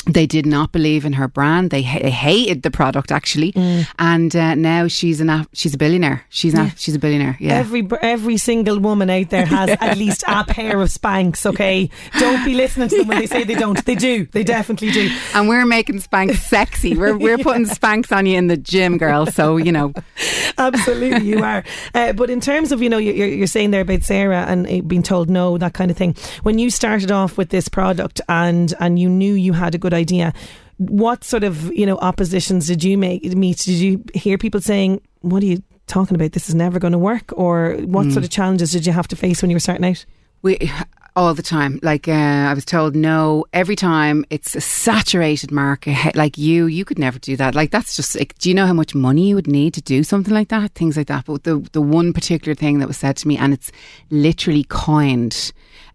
They 0.09 0.27
did 0.27 0.47
not 0.47 0.71
believe 0.73 1.05
in 1.05 1.15
her 1.15 1.27
brand. 1.29 1.71
They, 1.71 1.83
ha- 1.83 1.99
they 2.01 2.11
hated 2.11 2.63
the 2.63 2.71
product 2.71 3.11
actually, 3.11 3.53
Mm. 3.53 3.87
and 3.99 4.37
uh, 4.37 4.55
now 4.55 4.87
she's 4.89 5.21
an 5.21 5.29
a- 5.31 5.47
she's 5.53 5.75
a 5.75 5.79
billionaire. 5.79 6.25
She's 6.29 6.55
an, 6.55 6.73
she's 6.77 6.95
a 6.95 6.99
billionaire. 6.99 7.37
Yeah. 7.41 7.55
Every 7.55 7.87
every 8.03 8.37
single 8.37 8.79
woman 8.79 9.11
out 9.11 9.31
there 9.31 9.47
has 9.47 9.71
at 9.81 9.99
least 10.05 10.23
a 10.29 10.45
pair 10.45 10.81
of 10.81 10.89
Spanx. 10.91 11.45
Okay, 11.47 11.91
don't 12.21 12.45
be 12.45 12.55
listening 12.55 12.89
to 12.91 12.99
them 12.99 13.09
when 13.09 13.19
they 13.19 13.27
say 13.27 13.43
they 13.45 13.55
don't. 13.57 13.85
They 13.85 13.97
do. 13.97 14.27
They 14.27 14.45
definitely 14.45 14.93
do. 14.93 15.11
and 15.35 15.49
we're 15.49 15.67
making 15.67 15.97
Spanx 16.01 16.37
sexy. 16.37 16.97
We're 16.97 17.17
we're 17.19 17.39
putting 17.49 17.65
Spanx 17.67 18.15
on 18.17 18.27
you 18.27 18.39
in 18.39 18.47
the 18.47 18.57
gym, 18.57 18.99
girl. 18.99 19.27
So 19.27 19.57
you 19.57 19.73
know, 19.73 19.93
Absolutely, 20.59 21.27
you 21.29 21.43
are. 21.43 21.65
Uh, 21.95 22.13
but 22.13 22.31
in 22.31 22.41
terms 22.41 22.73
of 22.73 22.81
you 22.83 22.89
know, 22.89 22.99
you're, 22.99 23.27
you're 23.27 23.47
saying 23.47 23.71
there 23.73 23.81
about 23.83 24.03
Sarah 24.03 24.45
and 24.49 24.87
being 24.89 25.03
told 25.03 25.29
no, 25.31 25.59
that 25.59 25.75
kind 25.75 25.91
of 25.91 25.97
thing. 25.97 26.15
When 26.43 26.59
you 26.59 26.71
started 26.71 27.11
off 27.11 27.37
with 27.37 27.51
this 27.51 27.69
product 27.69 28.21
and 28.29 28.73
and 28.81 28.99
you 28.99 29.09
knew 29.09 29.35
you 29.35 29.53
had 29.53 29.75
a 29.75 29.79
good 29.79 29.95
idea, 29.97 30.33
what 30.79 31.25
sort 31.25 31.45
of 31.45 31.73
you 31.73 31.87
know 31.87 31.99
oppositions 31.99 32.67
did 32.67 32.85
you 32.85 32.97
make 32.97 33.25
meet? 33.37 33.59
Did 33.59 33.75
you 33.75 34.05
hear 34.15 34.39
people 34.39 34.61
saying, 34.61 35.01
"What 35.23 35.43
are 35.43 35.47
you 35.47 35.63
talking 35.87 36.15
about? 36.15 36.33
This 36.33 36.49
is 36.49 36.55
never 36.55 36.79
going 36.79 36.93
to 36.93 36.99
work"? 36.99 37.33
Or 37.33 37.77
what 37.85 38.13
sort 38.13 38.25
of 38.25 38.31
challenges 38.31 38.73
did 38.73 38.87
you 38.87 38.93
have 38.93 39.09
to 39.09 39.17
face 39.17 39.43
when 39.43 39.51
you 39.51 39.57
were 39.57 39.61
starting 39.61 39.87
out? 39.87 40.05
we 40.43 40.71
all 41.17 41.33
the 41.35 41.43
time. 41.43 41.81
Like 41.83 42.09
uh, 42.09 42.13
I 42.13 42.55
was 42.55 42.65
told 42.65 42.95
no 42.95 43.47
every 43.53 43.77
time. 43.77 44.25
It's 44.31 44.55
a 44.55 44.61
saturated 44.61 45.51
market. 45.51 46.15
Like 46.15 46.39
you, 46.39 46.67
you 46.67 46.85
could 46.85 46.99
never 46.99 47.19
do 47.19 47.37
that. 47.37 47.55
Like 47.55 47.71
that's 47.71 47.97
just. 47.97 48.17
Like, 48.17 48.39
do 48.39 48.49
you 48.49 48.55
know 48.55 48.67
how 48.67 48.73
much 48.73 48.95
money 48.95 49.29
you 49.29 49.35
would 49.35 49.49
need 49.49 49.75
to 49.75 49.83
do 49.83 50.03
something 50.05 50.33
like 50.33 50.49
that? 50.49 50.73
Things 50.75 50.97
like 50.97 51.09
that. 51.09 51.25
But 51.25 51.45
the 51.45 51.59
the 51.73 51.83
one 51.83 52.13
particular 52.13 52.55
thing 52.55 52.79
that 52.79 52.89
was 52.89 52.97
said 52.97 53.17
to 53.19 53.29
me, 53.29 53.37
and 53.37 53.53
it's 53.53 53.73
literally 54.11 54.65
coined. 54.65 55.53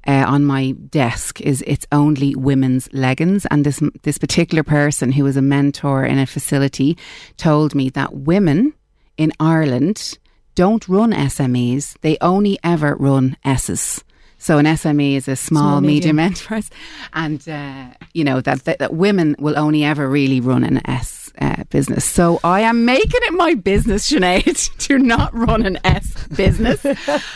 Uh, 0.07 0.25
on 0.27 0.43
my 0.43 0.71
desk 0.89 1.39
is 1.41 1.63
it's 1.67 1.85
only 1.91 2.35
women's 2.35 2.89
leggings, 2.91 3.45
and 3.51 3.63
this 3.65 3.79
this 4.01 4.17
particular 4.17 4.63
person 4.63 5.11
who 5.11 5.23
was 5.23 5.37
a 5.37 5.41
mentor 5.41 6.03
in 6.05 6.17
a 6.17 6.25
facility 6.25 6.97
told 7.37 7.75
me 7.75 7.89
that 7.89 8.13
women 8.15 8.73
in 9.17 9.31
Ireland 9.39 10.17
don't 10.55 10.87
run 10.87 11.11
SMEs; 11.13 11.95
they 12.01 12.17
only 12.19 12.57
ever 12.63 12.95
run 12.95 13.37
S's. 13.45 14.03
So 14.39 14.57
an 14.57 14.65
SME 14.65 15.17
is 15.17 15.27
a 15.27 15.35
small, 15.35 15.61
Small, 15.61 15.81
medium. 15.81 16.15
medium, 16.15 16.19
enterprise, 16.19 16.71
and 17.13 17.47
uh, 17.47 17.89
you 18.15 18.23
know 18.23 18.41
that, 18.41 18.65
that 18.65 18.79
that 18.79 18.93
women 18.95 19.35
will 19.37 19.55
only 19.55 19.83
ever 19.83 20.09
really 20.09 20.41
run 20.41 20.63
an 20.63 20.81
S 20.89 21.20
uh, 21.39 21.63
business. 21.69 22.05
So 22.05 22.39
I 22.43 22.61
am 22.61 22.85
making 22.85 23.21
it 23.23 23.33
my 23.33 23.53
business, 23.55 24.09
Sinead, 24.09 24.77
to 24.87 24.97
not 24.97 25.33
run 25.33 25.65
an 25.65 25.79
S 25.83 26.27
business, 26.27 26.85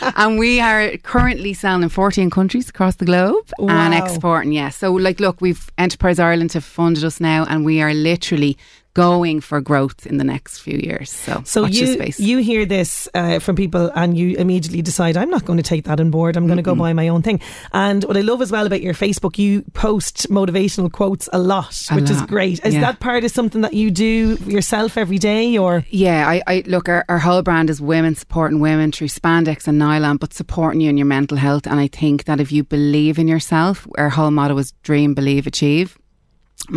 and 0.16 0.38
we 0.38 0.60
are 0.60 0.96
currently 0.98 1.54
selling 1.54 1.82
in 1.82 1.88
14 1.88 2.30
countries 2.30 2.68
across 2.68 2.96
the 2.96 3.04
globe 3.04 3.50
and 3.58 3.94
exporting. 3.94 4.52
Yeah, 4.52 4.70
so 4.70 4.92
like, 4.92 5.20
look, 5.20 5.40
we've 5.40 5.70
Enterprise 5.78 6.18
Ireland 6.18 6.52
have 6.54 6.64
funded 6.64 7.04
us 7.04 7.20
now, 7.20 7.44
and 7.48 7.64
we 7.64 7.82
are 7.82 7.94
literally 7.94 8.56
going 8.96 9.42
for 9.42 9.60
growth 9.60 10.06
in 10.06 10.16
the 10.16 10.24
next 10.24 10.60
few 10.60 10.78
years. 10.78 11.10
So, 11.10 11.42
So 11.44 11.66
you 11.66 12.12
you 12.18 12.38
hear 12.38 12.64
this 12.64 13.08
uh, 13.12 13.40
from 13.40 13.54
people, 13.54 13.90
and 13.94 14.16
you 14.16 14.36
immediately 14.38 14.80
decide, 14.80 15.18
I'm 15.18 15.28
not 15.28 15.44
going 15.44 15.58
to 15.58 15.62
take 15.62 15.84
that 15.84 16.00
on 16.00 16.10
board. 16.10 16.34
I'm 16.36 16.46
going 16.46 16.56
to 16.56 16.62
go 16.62 16.74
buy 16.74 16.94
my 16.94 17.08
own 17.08 17.20
thing. 17.20 17.40
And 17.72 18.04
what 18.04 18.16
I 18.16 18.22
love 18.22 18.40
as 18.40 18.50
well 18.50 18.64
about 18.64 18.80
your 18.80 18.94
Facebook, 18.94 19.36
you 19.36 19.62
post 19.74 20.30
motivational 20.30 20.90
quotes 20.90 21.28
a 21.30 21.38
lot, 21.38 21.76
A 21.90 21.96
which 21.96 22.08
is 22.08 22.22
great. 22.22 22.64
Is 22.64 22.72
yeah. 22.72 22.80
that 22.80 23.00
part 23.00 23.22
of 23.24 23.30
something 23.30 23.60
that 23.60 23.74
you 23.74 23.90
do 23.90 24.38
yourself 24.46 24.96
every 24.96 25.18
day, 25.18 25.58
or 25.58 25.84
Yeah, 25.90 26.26
I, 26.26 26.42
I 26.46 26.62
look. 26.66 26.88
Our, 26.88 27.04
our 27.10 27.18
whole 27.18 27.42
brand 27.42 27.68
is 27.68 27.82
women 27.82 28.14
supporting 28.14 28.60
women 28.60 28.92
through 28.92 29.08
spandex 29.08 29.68
and 29.68 29.78
nylon, 29.78 30.16
but 30.16 30.32
supporting 30.32 30.80
you 30.80 30.88
in 30.88 30.96
your 30.96 31.06
mental 31.06 31.36
health. 31.36 31.66
And 31.66 31.78
I 31.78 31.88
think 31.88 32.24
that 32.24 32.40
if 32.40 32.50
you 32.50 32.64
believe 32.64 33.18
in 33.18 33.28
yourself, 33.28 33.86
our 33.98 34.08
whole 34.08 34.30
motto 34.30 34.56
is 34.56 34.72
dream, 34.82 35.12
believe, 35.12 35.46
achieve. 35.46 35.98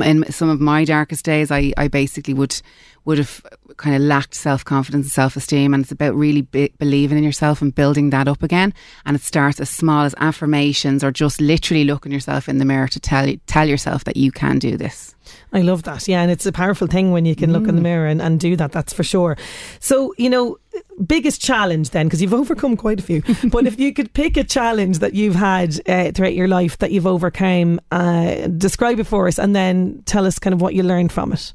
In 0.04 0.32
some 0.32 0.50
of 0.50 0.60
my 0.60 0.86
darkest 0.86 1.26
days, 1.26 1.52
I, 1.52 1.74
I 1.78 1.88
basically 1.88 2.34
would 2.34 2.62
would 3.06 3.18
have 3.18 3.44
kind 3.78 3.96
of 3.96 4.02
lacked 4.02 4.36
self 4.36 4.64
confidence 4.64 5.06
and 5.06 5.12
self 5.12 5.36
esteem, 5.36 5.74
and 5.74 5.84
it's 5.84 5.92
about 5.92 6.16
really 6.16 6.42
be- 6.42 6.74
believing 6.78 7.18
in 7.18 7.24
yourself 7.24 7.62
and 7.62 7.74
building 7.74 8.10
that 8.12 8.28
up 8.28 8.44
again. 8.44 8.74
And 9.06 9.16
it 9.16 9.22
starts 9.22 9.60
as 9.60 9.70
small 9.70 10.04
as 10.06 10.14
affirmations 10.18 11.04
or 11.04 11.12
just 11.12 11.42
literally 11.42 11.86
looking 11.86 12.12
yourself 12.12 12.48
in 12.48 12.58
the 12.58 12.66
mirror 12.66 12.88
to 12.88 13.00
tell 13.00 13.28
you, 13.28 13.40
tell 13.48 13.68
yourself 13.68 14.04
that 14.04 14.18
you 14.18 14.32
can 14.32 14.60
do 14.60 14.78
this. 14.78 15.16
I 15.54 15.62
love 15.62 15.84
that. 15.84 16.08
Yeah, 16.08 16.22
and 16.22 16.32
it's 16.32 16.46
a 16.46 16.52
powerful 16.52 16.88
thing 16.88 17.12
when 17.12 17.26
you 17.26 17.36
can 17.36 17.52
look 17.52 17.68
in 17.68 17.76
the 17.76 17.82
mm. 17.82 17.84
mirror 17.84 18.08
and, 18.08 18.22
and 18.22 18.40
do 18.40 18.56
that, 18.56 18.72
that's 18.72 18.94
for 18.94 19.04
sure. 19.04 19.38
So, 19.80 20.14
you 20.18 20.30
know, 20.30 20.58
biggest 21.06 21.42
challenge 21.42 21.92
then, 21.92 22.08
because 22.08 22.22
you've 22.22 22.34
overcome 22.44 22.78
quite 22.78 23.00
a 23.00 23.04
few, 23.04 23.22
but 23.52 23.68
if 23.68 23.80
you 23.80 23.94
could 23.94 24.14
pick 24.14 24.38
a 24.38 24.44
challenge 24.44 25.00
that 25.00 25.14
you've 25.14 25.36
had 25.36 25.80
uh, 25.88 26.12
throughout 26.12 26.34
your 26.34 26.48
life 26.48 26.78
that 26.80 26.92
you've 26.92 27.08
overcome, 27.08 27.80
uh, 27.92 28.48
describe 28.48 29.00
it 29.00 29.06
for 29.06 29.28
us 29.28 29.38
and 29.38 29.56
then 29.56 30.02
tell 30.06 30.26
us 30.26 30.40
kind 30.40 30.54
of 30.54 30.62
what 30.62 30.74
you 30.74 30.84
learned 30.84 31.12
from 31.12 31.34
it. 31.34 31.54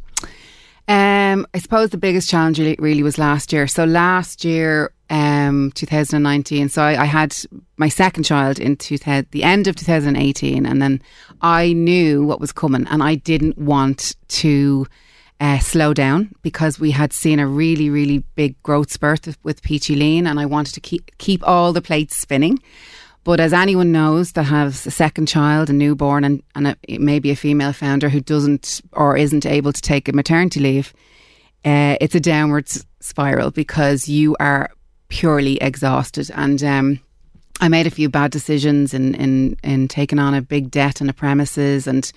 Um, 0.87 1.47
I 1.55 1.59
suppose 1.59 1.91
the 1.91 1.97
biggest 1.97 2.29
challenge 2.29 2.59
really, 2.59 3.03
was 3.03 3.17
last 3.17 3.53
year. 3.53 3.67
So 3.67 3.85
last 3.85 4.45
year, 4.45 4.93
um, 5.11 5.73
2019. 5.75 6.69
So 6.69 6.83
I, 6.83 7.03
I 7.03 7.05
had 7.05 7.37
my 7.77 7.89
second 7.89 8.25
child 8.25 8.59
in 8.59 8.77
2000, 8.77 9.29
the 9.31 9.43
end 9.43 9.67
of 9.67 9.77
2018, 9.77 10.67
and 10.67 10.83
then 10.83 11.03
I 11.41 11.73
knew 11.73 12.25
what 12.25 12.41
was 12.41 12.53
coming, 12.53 12.87
and 12.89 13.03
I 13.03 13.15
didn't 13.15 13.59
want 13.59 14.17
to 14.29 14.87
uh, 15.41 15.59
slow 15.59 15.93
down 15.93 16.33
because 16.43 16.79
we 16.79 16.91
had 16.91 17.13
seen 17.13 17.39
a 17.39 17.47
really, 17.47 17.91
really 17.91 18.19
big 18.35 18.61
growth 18.63 18.91
spurt 18.91 19.27
with, 19.43 19.63
Peachy 19.63 19.95
Lean, 19.97 20.27
and 20.27 20.39
I 20.39 20.47
wanted 20.47 20.75
to 20.75 20.81
keep 20.81 21.17
keep 21.19 21.47
all 21.47 21.73
the 21.73 21.83
plates 21.83 22.17
spinning. 22.17 22.59
But 23.25 23.41
as 23.41 23.55
anyone 23.55 23.91
knows 23.91 24.33
that 24.33 24.45
has 24.45 24.87
a 24.87 24.91
second 24.91 25.27
child, 25.27 25.71
a 25.71 25.73
newborn, 25.73 26.25
and, 26.25 26.43
and 26.55 26.69
a, 26.69 26.77
maybe 26.99 27.31
a 27.31 27.37
female 27.37 27.73
founder 27.73 28.11
who 28.11 28.21
doesn't 28.21 28.83
or 28.93 29.17
isn't 29.17 29.47
able 29.47 29.73
to 29.73 29.81
take 29.81 30.09
a 30.09 30.13
maternity 30.13 30.61
leave, 30.61 30.93
uh, 31.65 31.97
it's 32.03 32.15
a 32.15 32.21
downward 32.21 32.69
spiral 33.01 33.51
because 33.51 34.09
you 34.09 34.37
are 34.41 34.71
purely 35.09 35.57
exhausted. 35.57 36.31
And 36.35 36.63
um, 36.63 37.01
I 37.61 37.69
made 37.69 37.87
a 37.87 37.91
few 37.91 38.11
bad 38.11 38.31
decisions 38.31 38.93
in, 38.93 39.15
in, 39.15 39.57
in 39.65 39.89
taking 39.89 40.19
on 40.19 40.35
a 40.35 40.43
big 40.43 40.71
debt 40.71 41.01
and 41.01 41.09
a 41.09 41.15
premises 41.15 41.87
and 41.87 42.13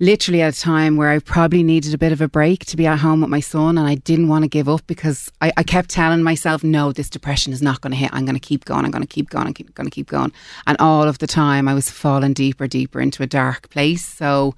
literally 0.00 0.40
at 0.40 0.56
a 0.56 0.60
time 0.60 0.96
where 0.96 1.10
I 1.10 1.18
probably 1.18 1.62
needed 1.62 1.92
a 1.92 1.98
bit 1.98 2.10
of 2.10 2.22
a 2.22 2.28
break 2.28 2.64
to 2.66 2.76
be 2.76 2.86
at 2.86 2.98
home 2.98 3.20
with 3.20 3.28
my 3.28 3.40
son 3.40 3.76
and 3.76 3.86
I 3.86 3.96
didn't 3.96 4.28
want 4.28 4.44
to 4.44 4.48
give 4.48 4.68
up 4.68 4.86
because 4.86 5.30
I, 5.42 5.52
I 5.58 5.62
kept 5.62 5.90
telling 5.90 6.22
myself, 6.22 6.64
no, 6.64 6.90
this 6.90 7.10
depression 7.10 7.52
is 7.52 7.60
not 7.60 7.82
going 7.82 7.90
to 7.92 7.96
hit. 7.96 8.10
I'm 8.12 8.24
going 8.24 8.34
to 8.34 8.40
keep 8.40 8.64
going. 8.64 8.86
I'm 8.86 8.90
going 8.90 9.02
to 9.02 9.08
keep 9.08 9.28
going. 9.28 9.46
I'm 9.46 9.52
going 9.52 9.86
to 9.86 9.90
keep 9.90 10.08
going. 10.08 10.32
And 10.66 10.76
all 10.80 11.06
of 11.06 11.18
the 11.18 11.26
time 11.26 11.68
I 11.68 11.74
was 11.74 11.90
falling 11.90 12.32
deeper, 12.32 12.66
deeper 12.66 13.00
into 13.00 13.22
a 13.22 13.26
dark 13.26 13.68
place. 13.68 14.04
So 14.04 14.54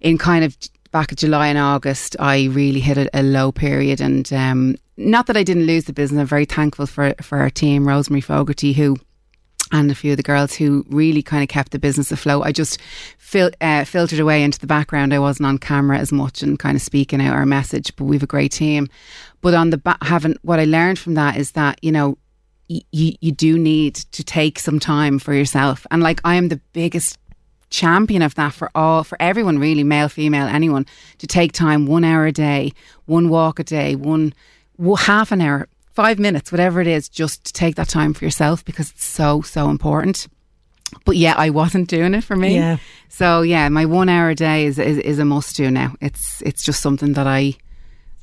in 0.00 0.16
kind 0.16 0.44
of 0.44 0.56
back 0.92 1.10
of 1.10 1.18
July 1.18 1.48
and 1.48 1.58
August, 1.58 2.14
I 2.20 2.46
really 2.46 2.80
hit 2.80 2.96
a, 2.96 3.10
a 3.12 3.22
low 3.22 3.50
period 3.50 4.00
and 4.00 4.32
um, 4.32 4.76
not 4.96 5.26
that 5.26 5.36
I 5.36 5.42
didn't 5.42 5.66
lose 5.66 5.84
the 5.84 5.92
business. 5.92 6.20
I'm 6.20 6.26
very 6.26 6.44
thankful 6.44 6.86
for, 6.86 7.14
for 7.20 7.38
our 7.38 7.50
team, 7.50 7.86
Rosemary 7.86 8.20
Fogarty, 8.20 8.72
who 8.72 8.96
and 9.72 9.90
a 9.90 9.94
few 9.94 10.12
of 10.12 10.16
the 10.16 10.22
girls 10.22 10.54
who 10.54 10.84
really 10.88 11.22
kind 11.22 11.42
of 11.42 11.48
kept 11.48 11.72
the 11.72 11.78
business 11.78 12.10
afloat. 12.12 12.44
I 12.44 12.52
just 12.52 12.80
fil- 13.18 13.50
uh, 13.60 13.84
filtered 13.84 14.20
away 14.20 14.42
into 14.42 14.58
the 14.58 14.66
background. 14.66 15.12
I 15.12 15.18
wasn't 15.18 15.46
on 15.46 15.58
camera 15.58 15.98
as 15.98 16.12
much 16.12 16.42
and 16.42 16.58
kind 16.58 16.76
of 16.76 16.82
speaking 16.82 17.20
out 17.20 17.34
our 17.34 17.46
message, 17.46 17.94
but 17.96 18.04
we've 18.04 18.22
a 18.22 18.26
great 18.26 18.52
team. 18.52 18.88
But 19.40 19.54
on 19.54 19.70
the 19.70 19.78
ba- 19.78 19.98
having 20.02 20.36
what 20.42 20.58
I 20.58 20.64
learned 20.64 20.98
from 20.98 21.14
that 21.14 21.36
is 21.36 21.52
that 21.52 21.78
you 21.82 21.92
know 21.92 22.18
y- 22.68 22.82
y- 22.92 23.16
you 23.20 23.32
do 23.32 23.58
need 23.58 23.94
to 23.94 24.24
take 24.24 24.58
some 24.58 24.78
time 24.78 25.18
for 25.18 25.34
yourself. 25.34 25.86
And 25.90 26.02
like 26.02 26.20
I 26.24 26.36
am 26.36 26.48
the 26.48 26.60
biggest 26.72 27.18
champion 27.70 28.22
of 28.22 28.34
that 28.36 28.54
for 28.54 28.70
all 28.74 29.04
for 29.04 29.20
everyone 29.20 29.58
really 29.58 29.84
male 29.84 30.08
female 30.08 30.46
anyone 30.46 30.86
to 31.18 31.26
take 31.26 31.52
time 31.52 31.84
one 31.84 32.02
hour 32.02 32.24
a 32.24 32.32
day 32.32 32.72
one 33.04 33.28
walk 33.28 33.58
a 33.58 33.62
day 33.64 33.94
one 33.94 34.32
half 34.96 35.32
an 35.32 35.42
hour 35.42 35.68
five 35.98 36.20
minutes 36.20 36.52
whatever 36.52 36.80
it 36.80 36.86
is 36.86 37.08
just 37.08 37.42
to 37.42 37.52
take 37.52 37.74
that 37.74 37.88
time 37.88 38.14
for 38.14 38.24
yourself 38.24 38.64
because 38.64 38.92
it's 38.92 39.04
so 39.04 39.42
so 39.42 39.68
important. 39.68 40.28
But 41.04 41.16
yeah 41.16 41.34
I 41.36 41.50
wasn't 41.50 41.88
doing 41.88 42.14
it 42.14 42.22
for 42.22 42.36
me. 42.36 42.54
Yeah. 42.54 42.76
so 43.08 43.42
yeah 43.42 43.68
my 43.68 43.84
one 43.84 44.08
hour 44.08 44.30
a 44.30 44.34
day 44.36 44.66
is, 44.66 44.78
is 44.78 44.98
is 44.98 45.18
a 45.18 45.24
must 45.24 45.56
do 45.56 45.72
now. 45.72 45.96
It's 46.00 46.40
it's 46.42 46.62
just 46.62 46.80
something 46.82 47.14
that 47.14 47.26
I 47.26 47.56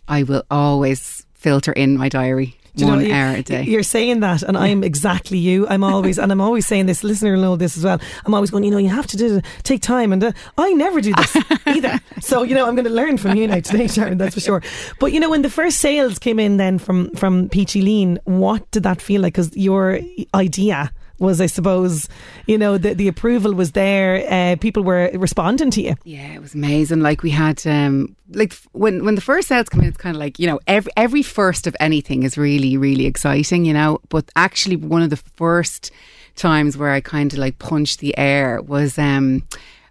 I 0.08 0.24
will 0.24 0.44
always 0.50 1.26
filter 1.34 1.74
in 1.74 1.98
my 1.98 2.08
diary 2.08 2.58
you 2.76 2.86
know 2.86 2.96
one? 2.96 3.06
You- 3.06 3.14
hour 3.14 3.36
a 3.36 3.44
day 3.44 3.64
You're 3.64 3.84
saying 3.84 4.20
that, 4.22 4.44
and 4.44 4.58
I'm 4.58 4.84
exactly 4.84 5.38
you. 5.38 5.68
I'm 5.68 5.84
always, 5.84 6.18
and 6.20 6.32
I'm 6.32 6.42
always 6.42 6.66
saying 6.66 6.86
this. 6.86 7.04
Listener 7.04 7.34
will 7.34 7.42
know 7.42 7.56
this 7.56 7.78
as 7.78 7.84
well. 7.84 8.00
I'm 8.26 8.34
always 8.34 8.52
going. 8.52 8.64
You 8.64 8.72
know, 8.72 8.78
you 8.78 8.90
have 8.90 9.08
to 9.08 9.18
do 9.18 9.42
take 9.64 9.82
time, 9.82 10.12
and 10.14 10.24
uh, 10.24 10.32
I 10.58 10.74
never 10.74 11.02
do 11.02 11.14
this 11.14 11.38
either. 11.66 12.00
So 12.22 12.44
you 12.44 12.56
know, 12.56 12.68
I'm 12.68 12.76
going 12.76 12.86
to 12.86 12.92
learn 12.92 13.18
from 13.18 13.36
you 13.36 13.48
now 13.48 13.60
today, 13.60 13.88
Sharon. 13.88 14.18
That's 14.18 14.36
for 14.36 14.42
sure. 14.42 14.62
But 15.00 15.14
you 15.14 15.20
know, 15.20 15.30
when 15.30 15.42
the 15.42 15.50
first 15.50 15.80
sales 15.80 16.20
came 16.20 16.40
in, 16.40 16.58
then 16.58 16.80
from 16.80 17.10
from 17.12 17.50
Peachy 17.50 17.82
Lean, 17.82 18.20
what 18.26 18.70
did 18.72 18.84
that 18.84 19.02
feel 19.02 19.22
like? 19.22 19.34
Because 19.34 19.56
your 19.56 20.00
idea 20.34 20.92
was, 21.20 21.40
I 21.40 21.46
suppose, 21.46 22.10
you 22.46 22.58
know, 22.58 22.78
the 22.78 22.94
the 22.94 23.08
approval 23.08 23.54
was 23.54 23.72
there. 23.72 24.26
Uh, 24.30 24.56
people 24.58 24.84
were 24.84 25.10
responding 25.14 25.72
to 25.72 25.82
you. 25.82 25.96
Yeah, 26.04 26.34
it 26.34 26.42
was 26.42 26.54
amazing. 26.54 27.02
Like 27.02 27.24
we 27.24 27.30
had, 27.30 27.66
um, 27.66 28.16
like 28.32 28.54
when 28.74 29.06
when 29.06 29.16
the 29.16 29.22
first 29.22 29.48
sales 29.48 29.70
come 29.70 29.82
in, 29.82 29.88
it's 29.88 29.98
kind 29.98 30.16
of 30.16 30.20
like 30.20 30.40
you 30.40 30.48
know 30.48 30.60
every 30.68 30.92
every 30.98 31.24
first 31.24 31.68
of 31.68 31.76
anything 31.80 32.24
is 32.24 32.38
really 32.38 32.78
really 32.78 33.06
exciting, 33.06 33.66
you 33.66 33.74
know. 33.74 34.00
But 34.10 34.30
actually, 34.36 34.76
one 34.76 35.02
of 35.02 35.10
the 35.10 35.18
first 35.18 35.92
times 36.36 36.78
where 36.78 36.92
I 36.92 37.02
kind 37.02 37.32
of 37.32 37.40
like 37.40 37.60
punched 37.60 38.00
the 38.00 38.18
air 38.18 38.62
was, 38.62 38.98
um, 38.98 39.48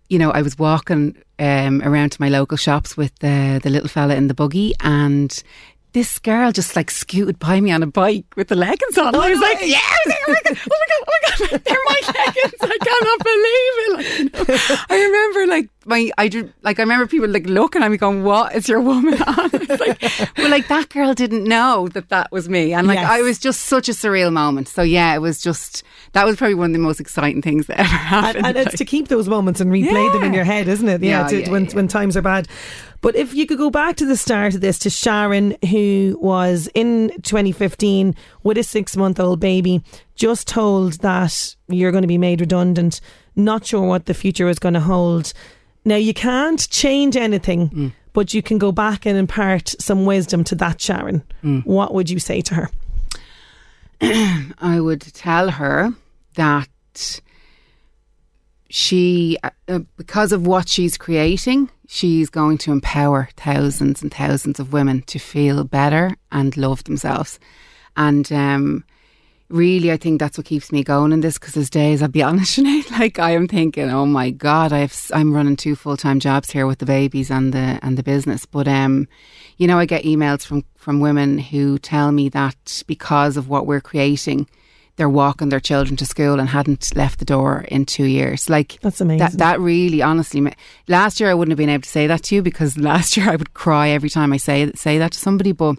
you 0.08 0.18
know, 0.18 0.30
I 0.30 0.42
was 0.42 0.58
walking 0.58 1.16
um, 1.38 1.80
around 1.82 2.12
to 2.12 2.20
my 2.20 2.28
local 2.28 2.56
shops 2.56 2.96
with 2.96 3.18
the 3.20 3.60
the 3.62 3.70
little 3.70 3.88
fella 3.88 4.14
in 4.14 4.28
the 4.28 4.34
buggy 4.34 4.74
and. 4.80 5.42
This 5.94 6.18
girl 6.18 6.50
just 6.50 6.74
like 6.74 6.90
scooted 6.90 7.38
by 7.38 7.61
me 7.61 7.70
on 7.70 7.80
a 7.85 7.87
bike 7.87 8.26
with 8.35 8.48
the 8.48 8.57
leggings 8.57 8.98
on. 8.98 9.14
Oh, 9.14 9.20
I 9.20 9.30
was 9.30 9.38
like, 9.38 9.59
yeah, 9.62 9.78
I 9.78 9.98
was 10.04 10.14
like, 10.14 10.18
oh 10.26 10.33
my 10.33 10.40
god, 10.42 10.59
oh 10.66 10.74
my 10.74 10.87
god, 10.90 11.00
oh 11.00 11.46
my 11.46 11.48
god, 11.48 11.62
they're 11.64 11.85
my 11.87 12.00
leggings. 12.26 12.61
I 12.61 12.78
cannot 12.83 13.18
believe 13.24 13.74
it. 13.78 13.92
Like, 13.94 14.48
you 14.48 14.74
know, 14.74 14.83
I 14.90 15.04
remember 15.04 15.46
like 15.46 15.70
my, 15.86 16.10
I 16.18 16.28
did, 16.28 16.52
like 16.62 16.78
I 16.78 16.82
remember 16.82 17.06
people 17.06 17.28
like 17.28 17.46
looking 17.46 17.82
at 17.82 17.90
me 17.90 17.96
going, 17.96 18.22
"What 18.24 18.54
is 18.54 18.68
your 18.68 18.80
woman 18.80 19.20
on?" 19.22 19.50
It's 19.54 19.80
like, 19.80 20.30
well, 20.38 20.50
like 20.50 20.68
that 20.68 20.88
girl 20.88 21.14
didn't 21.14 21.44
know 21.44 21.88
that 21.88 22.08
that 22.08 22.30
was 22.32 22.48
me, 22.48 22.72
and 22.72 22.86
like 22.86 22.98
Yes. 22.98 23.10
I 23.10 23.22
was 23.22 23.38
just 23.38 23.62
such 23.62 23.88
a 23.88 23.92
surreal 23.92 24.32
moment. 24.32 24.68
So 24.68 24.82
yeah, 24.82 25.14
it 25.14 25.18
was 25.20 25.40
just 25.40 25.82
that 26.12 26.24
was 26.26 26.36
probably 26.36 26.54
one 26.54 26.70
of 26.70 26.72
the 26.74 26.78
most 26.78 27.00
exciting 27.00 27.42
things 27.42 27.66
that 27.66 27.80
ever 27.80 27.88
happened. 27.88 28.46
and, 28.46 28.56
and 28.56 28.66
it's 28.68 28.78
to 28.78 28.84
keep 28.84 29.08
those 29.08 29.28
moments 29.28 29.60
and 29.60 29.70
replay 29.70 30.12
them 30.12 30.22
in 30.24 30.32
your 30.34 30.44
head, 30.44 30.68
isn't 30.68 30.88
it? 30.88 31.02
Yeah, 31.02 31.22
Yeah, 31.22 31.28
to, 31.28 31.40
yeah, 31.42 31.50
when 31.50 31.64
yeah. 31.66 31.74
when 31.74 31.88
times 31.88 32.16
are 32.16 32.22
bad. 32.22 32.48
But 33.00 33.16
if 33.16 33.34
you 33.34 33.44
could 33.46 33.58
go 33.58 33.68
back 33.68 33.96
to 33.96 34.06
the 34.06 34.16
start 34.16 34.54
of 34.54 34.62
this, 34.62 34.78
to 34.78 34.88
Sharon, 34.90 35.58
who 35.70 36.16
was 36.22 36.70
in 36.74 37.10
2015 37.20 38.14
with 38.42 38.56
a 38.58 38.62
six 38.62 38.96
month 38.96 39.20
old 39.20 39.40
baby, 39.40 39.82
just 40.14 40.48
told 40.48 40.94
that 41.00 41.54
you're 41.68 41.90
going 41.92 42.02
to 42.02 42.08
be 42.08 42.16
made 42.18 42.40
redundant, 42.40 43.00
not 43.36 43.66
sure 43.66 43.86
what 43.86 44.06
the 44.06 44.14
future 44.14 44.48
is 44.48 44.58
going 44.58 44.74
to 44.74 44.80
hold. 44.80 45.32
Now, 45.84 45.96
you 45.96 46.14
can't 46.14 46.68
change 46.70 47.16
anything, 47.16 47.68
Mm. 47.70 47.92
but 48.12 48.32
you 48.34 48.42
can 48.42 48.58
go 48.58 48.72
back 48.72 49.04
and 49.06 49.18
impart 49.18 49.74
some 49.78 50.04
wisdom 50.06 50.44
to 50.44 50.54
that 50.56 50.80
Sharon. 50.80 51.22
Mm. 51.42 51.64
What 51.66 51.92
would 51.94 52.08
you 52.10 52.18
say 52.18 52.40
to 52.42 52.54
her? 52.54 52.70
I 54.60 54.80
would 54.80 55.00
tell 55.14 55.50
her 55.50 55.92
that 56.36 56.68
she, 58.70 59.36
uh, 59.42 59.50
uh, 59.68 59.78
because 59.96 60.32
of 60.32 60.46
what 60.46 60.68
she's 60.68 60.96
creating, 60.96 61.70
she's 61.86 62.28
going 62.30 62.58
to 62.58 62.72
empower 62.72 63.28
thousands 63.36 64.02
and 64.02 64.12
thousands 64.12 64.58
of 64.58 64.72
women 64.72 65.02
to 65.02 65.18
feel 65.18 65.62
better 65.64 66.16
and 66.32 66.56
love 66.56 66.84
themselves. 66.84 67.38
And 67.96 68.30
um, 68.32 68.84
really, 69.48 69.92
I 69.92 69.96
think 69.96 70.20
that's 70.20 70.37
what 70.38 70.46
keeps 70.46 70.72
me 70.72 70.83
going 70.83 71.12
in 71.12 71.20
this 71.20 71.38
because 71.38 71.54
there's 71.54 71.70
days, 71.70 72.02
I'll 72.02 72.09
be 72.09 72.22
honest, 72.28 72.59
Sinead, 72.59 72.90
like 72.98 73.18
I 73.18 73.30
am 73.33 73.46
thinking, 73.48 73.90
oh 73.90 74.07
my 74.07 74.30
God, 74.30 74.72
I've, 74.72 74.90
s- 74.92 75.11
I'm 75.14 75.33
running 75.35 75.57
two 75.57 75.74
full 75.76 75.96
time 75.96 76.20
jobs 76.20 76.50
here 76.50 76.66
with 76.66 76.78
the 76.78 76.87
babies 76.87 77.30
and 77.30 77.52
the, 77.52 77.78
and 77.83 77.96
the 77.96 78.02
business. 78.02 78.46
But, 78.46 78.66
um, 78.68 79.07
you 79.57 79.66
know, 79.66 79.78
I 79.78 79.87
get 79.87 80.04
emails 80.04 80.44
from, 80.44 80.64
from 80.76 81.00
women 81.00 81.38
who 81.38 81.78
tell 81.78 82.11
me 82.12 82.28
that 82.30 82.83
because 82.87 83.37
of 83.37 83.48
what 83.48 83.66
we're 83.66 83.80
creating, 83.80 84.48
they're 84.96 85.09
walking 85.09 85.48
their 85.48 85.61
children 85.61 85.96
to 85.96 86.07
school 86.07 86.38
and 86.38 86.48
hadn't 86.48 86.94
left 86.94 87.18
the 87.18 87.24
door 87.24 87.64
in 87.68 87.85
two 87.85 88.04
years. 88.04 88.48
Like 88.48 88.78
That's 88.80 89.00
amazing. 89.00 89.18
That 89.18 89.33
that 89.38 89.61
really, 89.61 90.00
honestly, 90.02 90.52
last 90.87 91.18
year 91.18 91.30
I 91.30 91.35
wouldn't 91.35 91.50
have 91.50 91.59
been 91.59 91.68
able 91.68 91.83
to 91.83 91.88
say 91.88 92.07
that 92.07 92.22
to 92.24 92.37
you 92.37 92.42
because 92.42 92.78
last 92.92 93.16
year 93.16 93.28
I 93.28 93.35
would 93.35 93.54
cry 93.54 93.88
every 93.88 94.09
time 94.09 94.33
I 94.33 94.37
say 94.37 94.70
say 94.76 94.98
that 94.98 95.11
to 95.12 95.18
somebody. 95.18 95.50
But 95.50 95.78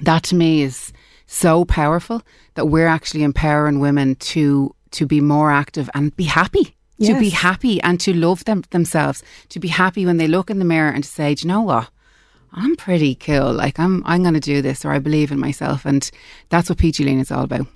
that 0.00 0.22
to 0.24 0.34
me 0.34 0.62
is 0.62 0.94
so 1.28 1.64
powerful 1.64 2.22
that 2.54 2.66
we're 2.66 2.88
actually 2.88 3.22
empowering 3.22 3.78
women 3.78 4.16
to 4.16 4.74
to 4.90 5.06
be 5.06 5.20
more 5.20 5.52
active 5.52 5.88
and 5.94 6.16
be 6.16 6.24
happy. 6.24 6.74
To 7.14 7.20
be 7.20 7.30
happy 7.30 7.80
and 7.82 8.00
to 8.00 8.12
love 8.12 8.44
them 8.44 8.64
themselves. 8.70 9.22
To 9.50 9.60
be 9.60 9.68
happy 9.68 10.04
when 10.04 10.16
they 10.16 10.26
look 10.26 10.50
in 10.50 10.58
the 10.58 10.64
mirror 10.64 10.90
and 10.90 11.04
to 11.04 11.08
say, 11.08 11.34
Do 11.34 11.46
you 11.46 11.52
know 11.52 11.60
what? 11.60 11.90
I'm 12.52 12.74
pretty 12.74 13.14
cool. 13.14 13.52
Like 13.52 13.78
I'm 13.78 14.02
I'm 14.04 14.24
gonna 14.24 14.40
do 14.40 14.62
this 14.62 14.84
or 14.84 14.90
I 14.90 14.98
believe 14.98 15.30
in 15.30 15.38
myself 15.38 15.84
and 15.84 16.10
that's 16.48 16.68
what 16.68 16.78
Peachy 16.78 17.04
Lean 17.04 17.20
is 17.20 17.30
all 17.30 17.44
about. 17.44 17.66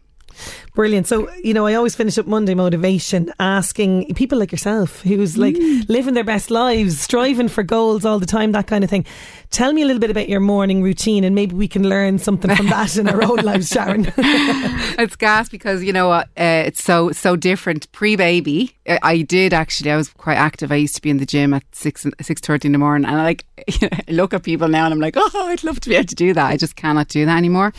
Brilliant. 0.75 1.07
So, 1.07 1.31
you 1.45 1.53
know, 1.55 1.67
I 1.67 1.75
always 1.75 1.95
finish 1.95 2.17
up 2.19 2.27
Monday 2.27 2.55
Motivation 2.55 3.33
asking 3.39 4.15
people 4.15 4.39
like 4.39 4.53
yourself 4.53 5.03
who's 5.03 5.37
like 5.37 5.55
Mm. 5.57 5.89
living 5.89 6.15
their 6.15 6.25
best 6.25 6.51
lives, 6.51 6.99
striving 7.01 7.49
for 7.49 7.63
goals 7.63 8.05
all 8.07 8.19
the 8.19 8.27
time, 8.27 8.53
that 8.53 8.67
kind 8.67 8.83
of 8.85 8.89
thing. 8.91 9.05
Tell 9.51 9.73
me 9.75 9.83
a 9.83 9.85
little 9.85 10.01
bit 10.01 10.11
about 10.11 10.31
your 10.31 10.41
morning 10.41 10.83
routine 10.83 11.25
and 11.25 11.35
maybe 11.35 11.55
we 11.55 11.69
can 11.69 11.87
learn 11.89 12.19
something 12.19 12.55
from 12.57 12.69
that 12.69 12.97
in 12.97 13.07
our 13.09 13.23
own 13.23 13.37
lives, 13.45 13.69
Sharon. 13.69 14.11
it's 14.17 15.15
gas 15.17 15.49
because 15.51 15.83
you 15.85 15.93
know 15.93 16.09
what 16.09 16.27
uh, 16.39 16.65
it's 16.67 16.83
so 16.83 17.13
so 17.13 17.37
different 17.37 17.91
pre-baby 17.93 18.75
I, 18.89 18.99
I 19.03 19.23
did 19.23 19.53
actually 19.53 19.91
I 19.91 19.97
was 19.97 20.09
quite 20.09 20.37
active 20.37 20.73
I 20.73 20.77
used 20.77 20.95
to 20.97 21.03
be 21.03 21.11
in 21.11 21.19
the 21.19 21.27
gym 21.27 21.53
at 21.55 21.63
6 21.73 22.07
six 22.23 22.41
thirty 22.41 22.67
in 22.69 22.73
the 22.73 22.79
morning 22.79 23.07
and 23.09 23.21
I 23.21 23.25
like 23.25 23.45
I 23.83 24.03
look 24.09 24.33
at 24.35 24.43
people 24.43 24.69
now 24.69 24.85
and 24.87 24.95
I'm 24.95 25.01
like 25.01 25.15
oh 25.17 25.31
I'd 25.49 25.65
love 25.65 25.81
to 25.81 25.89
be 25.91 25.97
able 25.97 26.07
to 26.09 26.15
do 26.15 26.33
that 26.35 26.47
I 26.51 26.57
just 26.57 26.77
cannot 26.77 27.09
do 27.09 27.27
that 27.27 27.37
anymore 27.37 27.73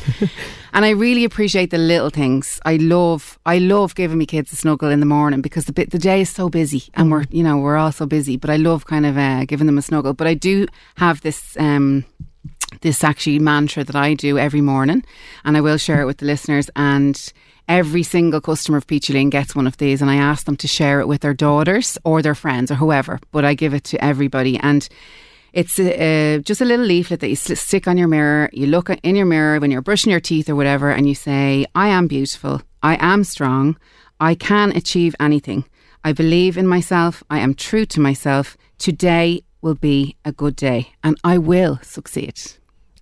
and 0.74 0.86
I 0.86 0.90
really 0.92 1.24
appreciate 1.24 1.72
the 1.72 1.78
little 1.78 2.10
things 2.10 2.43
I 2.66 2.78
love 2.78 3.40
I 3.46 3.58
love 3.58 3.96
giving 3.96 4.18
me 4.18 4.26
kids 4.26 4.52
a 4.54 4.56
snuggle 4.56 4.90
in 4.90 5.00
the 5.00 5.06
morning 5.06 5.42
because 5.42 5.66
the 5.66 5.74
bit 5.74 5.92
the 5.92 6.00
day 6.00 6.22
is 6.22 6.30
so 6.30 6.50
busy 6.50 6.84
and 6.94 7.12
we're 7.12 7.26
you 7.30 7.44
know 7.44 7.58
we're 7.58 7.78
all 7.78 7.92
so 7.92 8.06
busy 8.06 8.38
but 8.38 8.50
I 8.50 8.58
love 8.58 8.86
kind 8.86 9.06
of 9.06 9.18
uh, 9.18 9.46
giving 9.46 9.68
them 9.68 9.78
a 9.78 9.82
snuggle 9.82 10.14
but 10.14 10.28
I 10.28 10.34
do 10.34 10.68
have 10.96 11.22
this 11.22 11.58
um 11.58 12.06
this 12.82 13.04
actually 13.04 13.40
mantra 13.40 13.84
that 13.84 13.96
I 13.96 14.14
do 14.14 14.38
every 14.38 14.62
morning, 14.62 15.04
and 15.44 15.58
I 15.58 15.62
will 15.62 15.78
share 15.78 16.02
it 16.02 16.06
with 16.06 16.18
the 16.18 16.26
listeners. 16.26 16.70
And 16.76 17.34
every 17.68 18.04
single 18.04 18.42
customer 18.42 18.78
of 18.78 18.88
Peachy 18.88 19.14
Lean 19.14 19.30
gets 19.30 19.56
one 19.56 19.68
of 19.68 19.78
these, 19.78 20.02
and 20.02 20.10
I 20.10 20.16
ask 20.16 20.46
them 20.46 20.58
to 20.58 20.68
share 20.68 21.00
it 21.00 21.08
with 21.08 21.22
their 21.22 21.34
daughters 21.34 21.98
or 22.04 22.22
their 22.22 22.36
friends 22.36 22.72
or 22.72 22.76
whoever. 22.76 23.20
But 23.32 23.46
I 23.46 23.54
give 23.54 23.74
it 23.74 23.84
to 23.86 24.04
everybody, 24.04 24.58
and 24.58 24.88
it's 25.54 25.80
uh, 25.80 26.40
just 26.44 26.62
a 26.62 26.66
little 26.66 26.86
leaflet 26.86 27.20
that 27.20 27.30
you 27.30 27.36
stick 27.36 27.88
on 27.88 27.98
your 27.98 28.08
mirror. 28.08 28.50
You 28.52 28.68
look 28.68 28.90
in 28.90 29.16
your 29.16 29.26
mirror 29.26 29.60
when 29.60 29.72
you're 29.72 29.82
brushing 29.82 30.12
your 30.12 30.20
teeth 30.20 30.50
or 30.50 30.56
whatever, 30.56 30.90
and 30.90 31.08
you 31.08 31.16
say, 31.16 31.66
"I 31.76 31.88
am 31.88 32.08
beautiful. 32.08 32.62
I 32.82 32.98
am 33.00 33.24
strong. 33.24 33.78
I 34.20 34.36
can 34.36 34.76
achieve 34.76 35.16
anything. 35.20 35.66
I 36.04 36.12
believe 36.12 36.58
in 36.58 36.68
myself. 36.68 37.24
I 37.30 37.40
am 37.40 37.54
true 37.54 37.86
to 37.86 38.02
myself. 38.02 38.58
Today." 38.78 39.44
Will 39.64 39.76
be 39.76 40.18
a 40.26 40.34
good 40.34 40.58
day 40.58 40.92
and 41.06 41.18
I 41.24 41.38
will 41.38 41.80
succeed. 41.82 42.36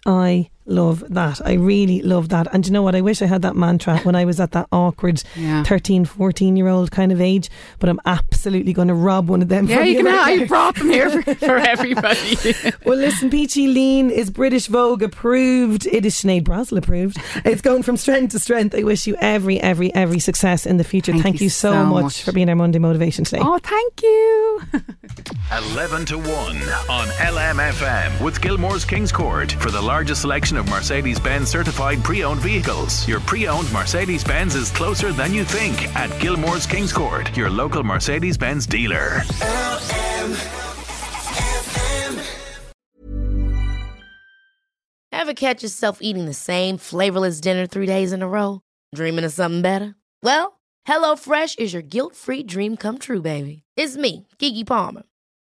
I 0.05 0.51
love 0.65 1.03
that. 1.09 1.41
I 1.45 1.53
really 1.53 2.01
love 2.01 2.29
that. 2.29 2.47
And 2.53 2.65
you 2.65 2.71
know 2.71 2.81
what? 2.83 2.95
I 2.95 3.01
wish 3.01 3.21
I 3.21 3.25
had 3.25 3.41
that 3.41 3.55
mantra 3.55 3.97
when 3.99 4.15
I 4.15 4.25
was 4.25 4.39
at 4.39 4.51
that 4.51 4.67
awkward 4.71 5.23
Yeah. 5.35 5.63
13, 5.63 6.05
14 6.05 6.55
year 6.55 6.67
old 6.67 6.91
kind 6.91 7.11
of 7.11 7.19
age, 7.19 7.49
but 7.79 7.89
I'm 7.89 7.99
absolutely 8.05 8.71
going 8.73 8.87
to 8.87 8.93
rob 8.93 9.27
one 9.29 9.41
of 9.41 9.49
them 9.49 9.67
Yeah, 9.67 9.77
from 9.77 9.85
you 9.87 9.95
can 9.97 10.05
right 10.05 10.39
have. 10.39 10.41
I 10.41 10.45
brought 10.45 10.75
them 10.77 10.89
here 10.89 11.09
for, 11.09 11.35
for 11.35 11.57
everybody. 11.57 12.37
Well, 12.85 12.97
listen, 12.97 13.29
Peachy 13.29 13.67
Lean 13.67 14.09
is 14.09 14.29
British 14.29 14.67
Vogue 14.67 15.01
approved. 15.03 15.85
It 15.87 16.05
is 16.05 16.15
Sinead 16.15 16.43
Brazel 16.43 16.77
approved. 16.77 17.17
It's 17.45 17.61
going 17.61 17.83
from 17.83 17.95
strength 17.97 18.31
to 18.31 18.39
strength. 18.39 18.75
I 18.75 18.83
wish 18.83 19.05
you 19.07 19.15
every, 19.19 19.59
every, 19.59 19.93
every 19.93 20.19
success 20.19 20.65
in 20.65 20.77
the 20.77 20.83
future. 20.83 21.11
Thank 21.11 21.23
Thank, 21.23 21.39
you 21.41 21.45
you 21.45 21.49
so, 21.49 21.71
so 21.73 21.85
much, 21.85 22.03
much. 22.03 22.23
for 22.23 22.31
being 22.31 22.49
our 22.49 22.55
Monday 22.55 22.79
motivation 22.79 23.23
today. 23.23 23.41
oh, 23.43 23.59
thank 23.59 24.01
you. 24.01 24.61
11 25.73 26.05
to 26.05 26.17
1 26.17 26.27
on 26.27 27.07
LMFM 27.07 28.21
with 28.23 28.41
Gilmore's 28.41 28.85
Kings 28.85 29.11
Court 29.11 29.51
for 29.53 29.69
the 29.69 29.81
largest 29.81 30.21
selection 30.21 30.50
of 30.57 30.69
Mercedes 30.69 31.19
Benz 31.19 31.49
certified 31.49 32.03
pre 32.03 32.23
owned 32.23 32.41
vehicles. 32.41 33.07
Your 33.07 33.19
pre 33.21 33.47
owned 33.47 33.71
Mercedes 33.71 34.23
Benz 34.23 34.55
is 34.55 34.71
closer 34.71 35.11
than 35.11 35.33
you 35.33 35.43
think 35.43 35.93
at 35.95 36.09
Gilmore's 36.19 36.65
Kings 36.65 36.93
Court, 36.93 37.35
your 37.35 37.49
local 37.49 37.83
Mercedes 37.83 38.37
Benz 38.37 38.65
dealer. 38.65 39.21
Ever 45.11 45.33
catch 45.33 45.61
yourself 45.61 45.99
eating 46.01 46.25
the 46.25 46.33
same 46.33 46.77
flavorless 46.77 47.39
dinner 47.39 47.67
three 47.67 47.85
days 47.85 48.11
in 48.11 48.21
a 48.21 48.27
row? 48.27 48.61
Dreaming 48.95 49.23
of 49.23 49.31
something 49.31 49.61
better? 49.61 49.95
Well, 50.23 50.59
HelloFresh 50.87 51.59
is 51.59 51.73
your 51.73 51.83
guilt 51.83 52.15
free 52.15 52.43
dream 52.43 52.75
come 52.75 52.97
true, 52.97 53.21
baby. 53.21 53.63
It's 53.77 53.97
me, 53.97 54.27
Keke 54.39 54.65
Palmer. 54.65 55.03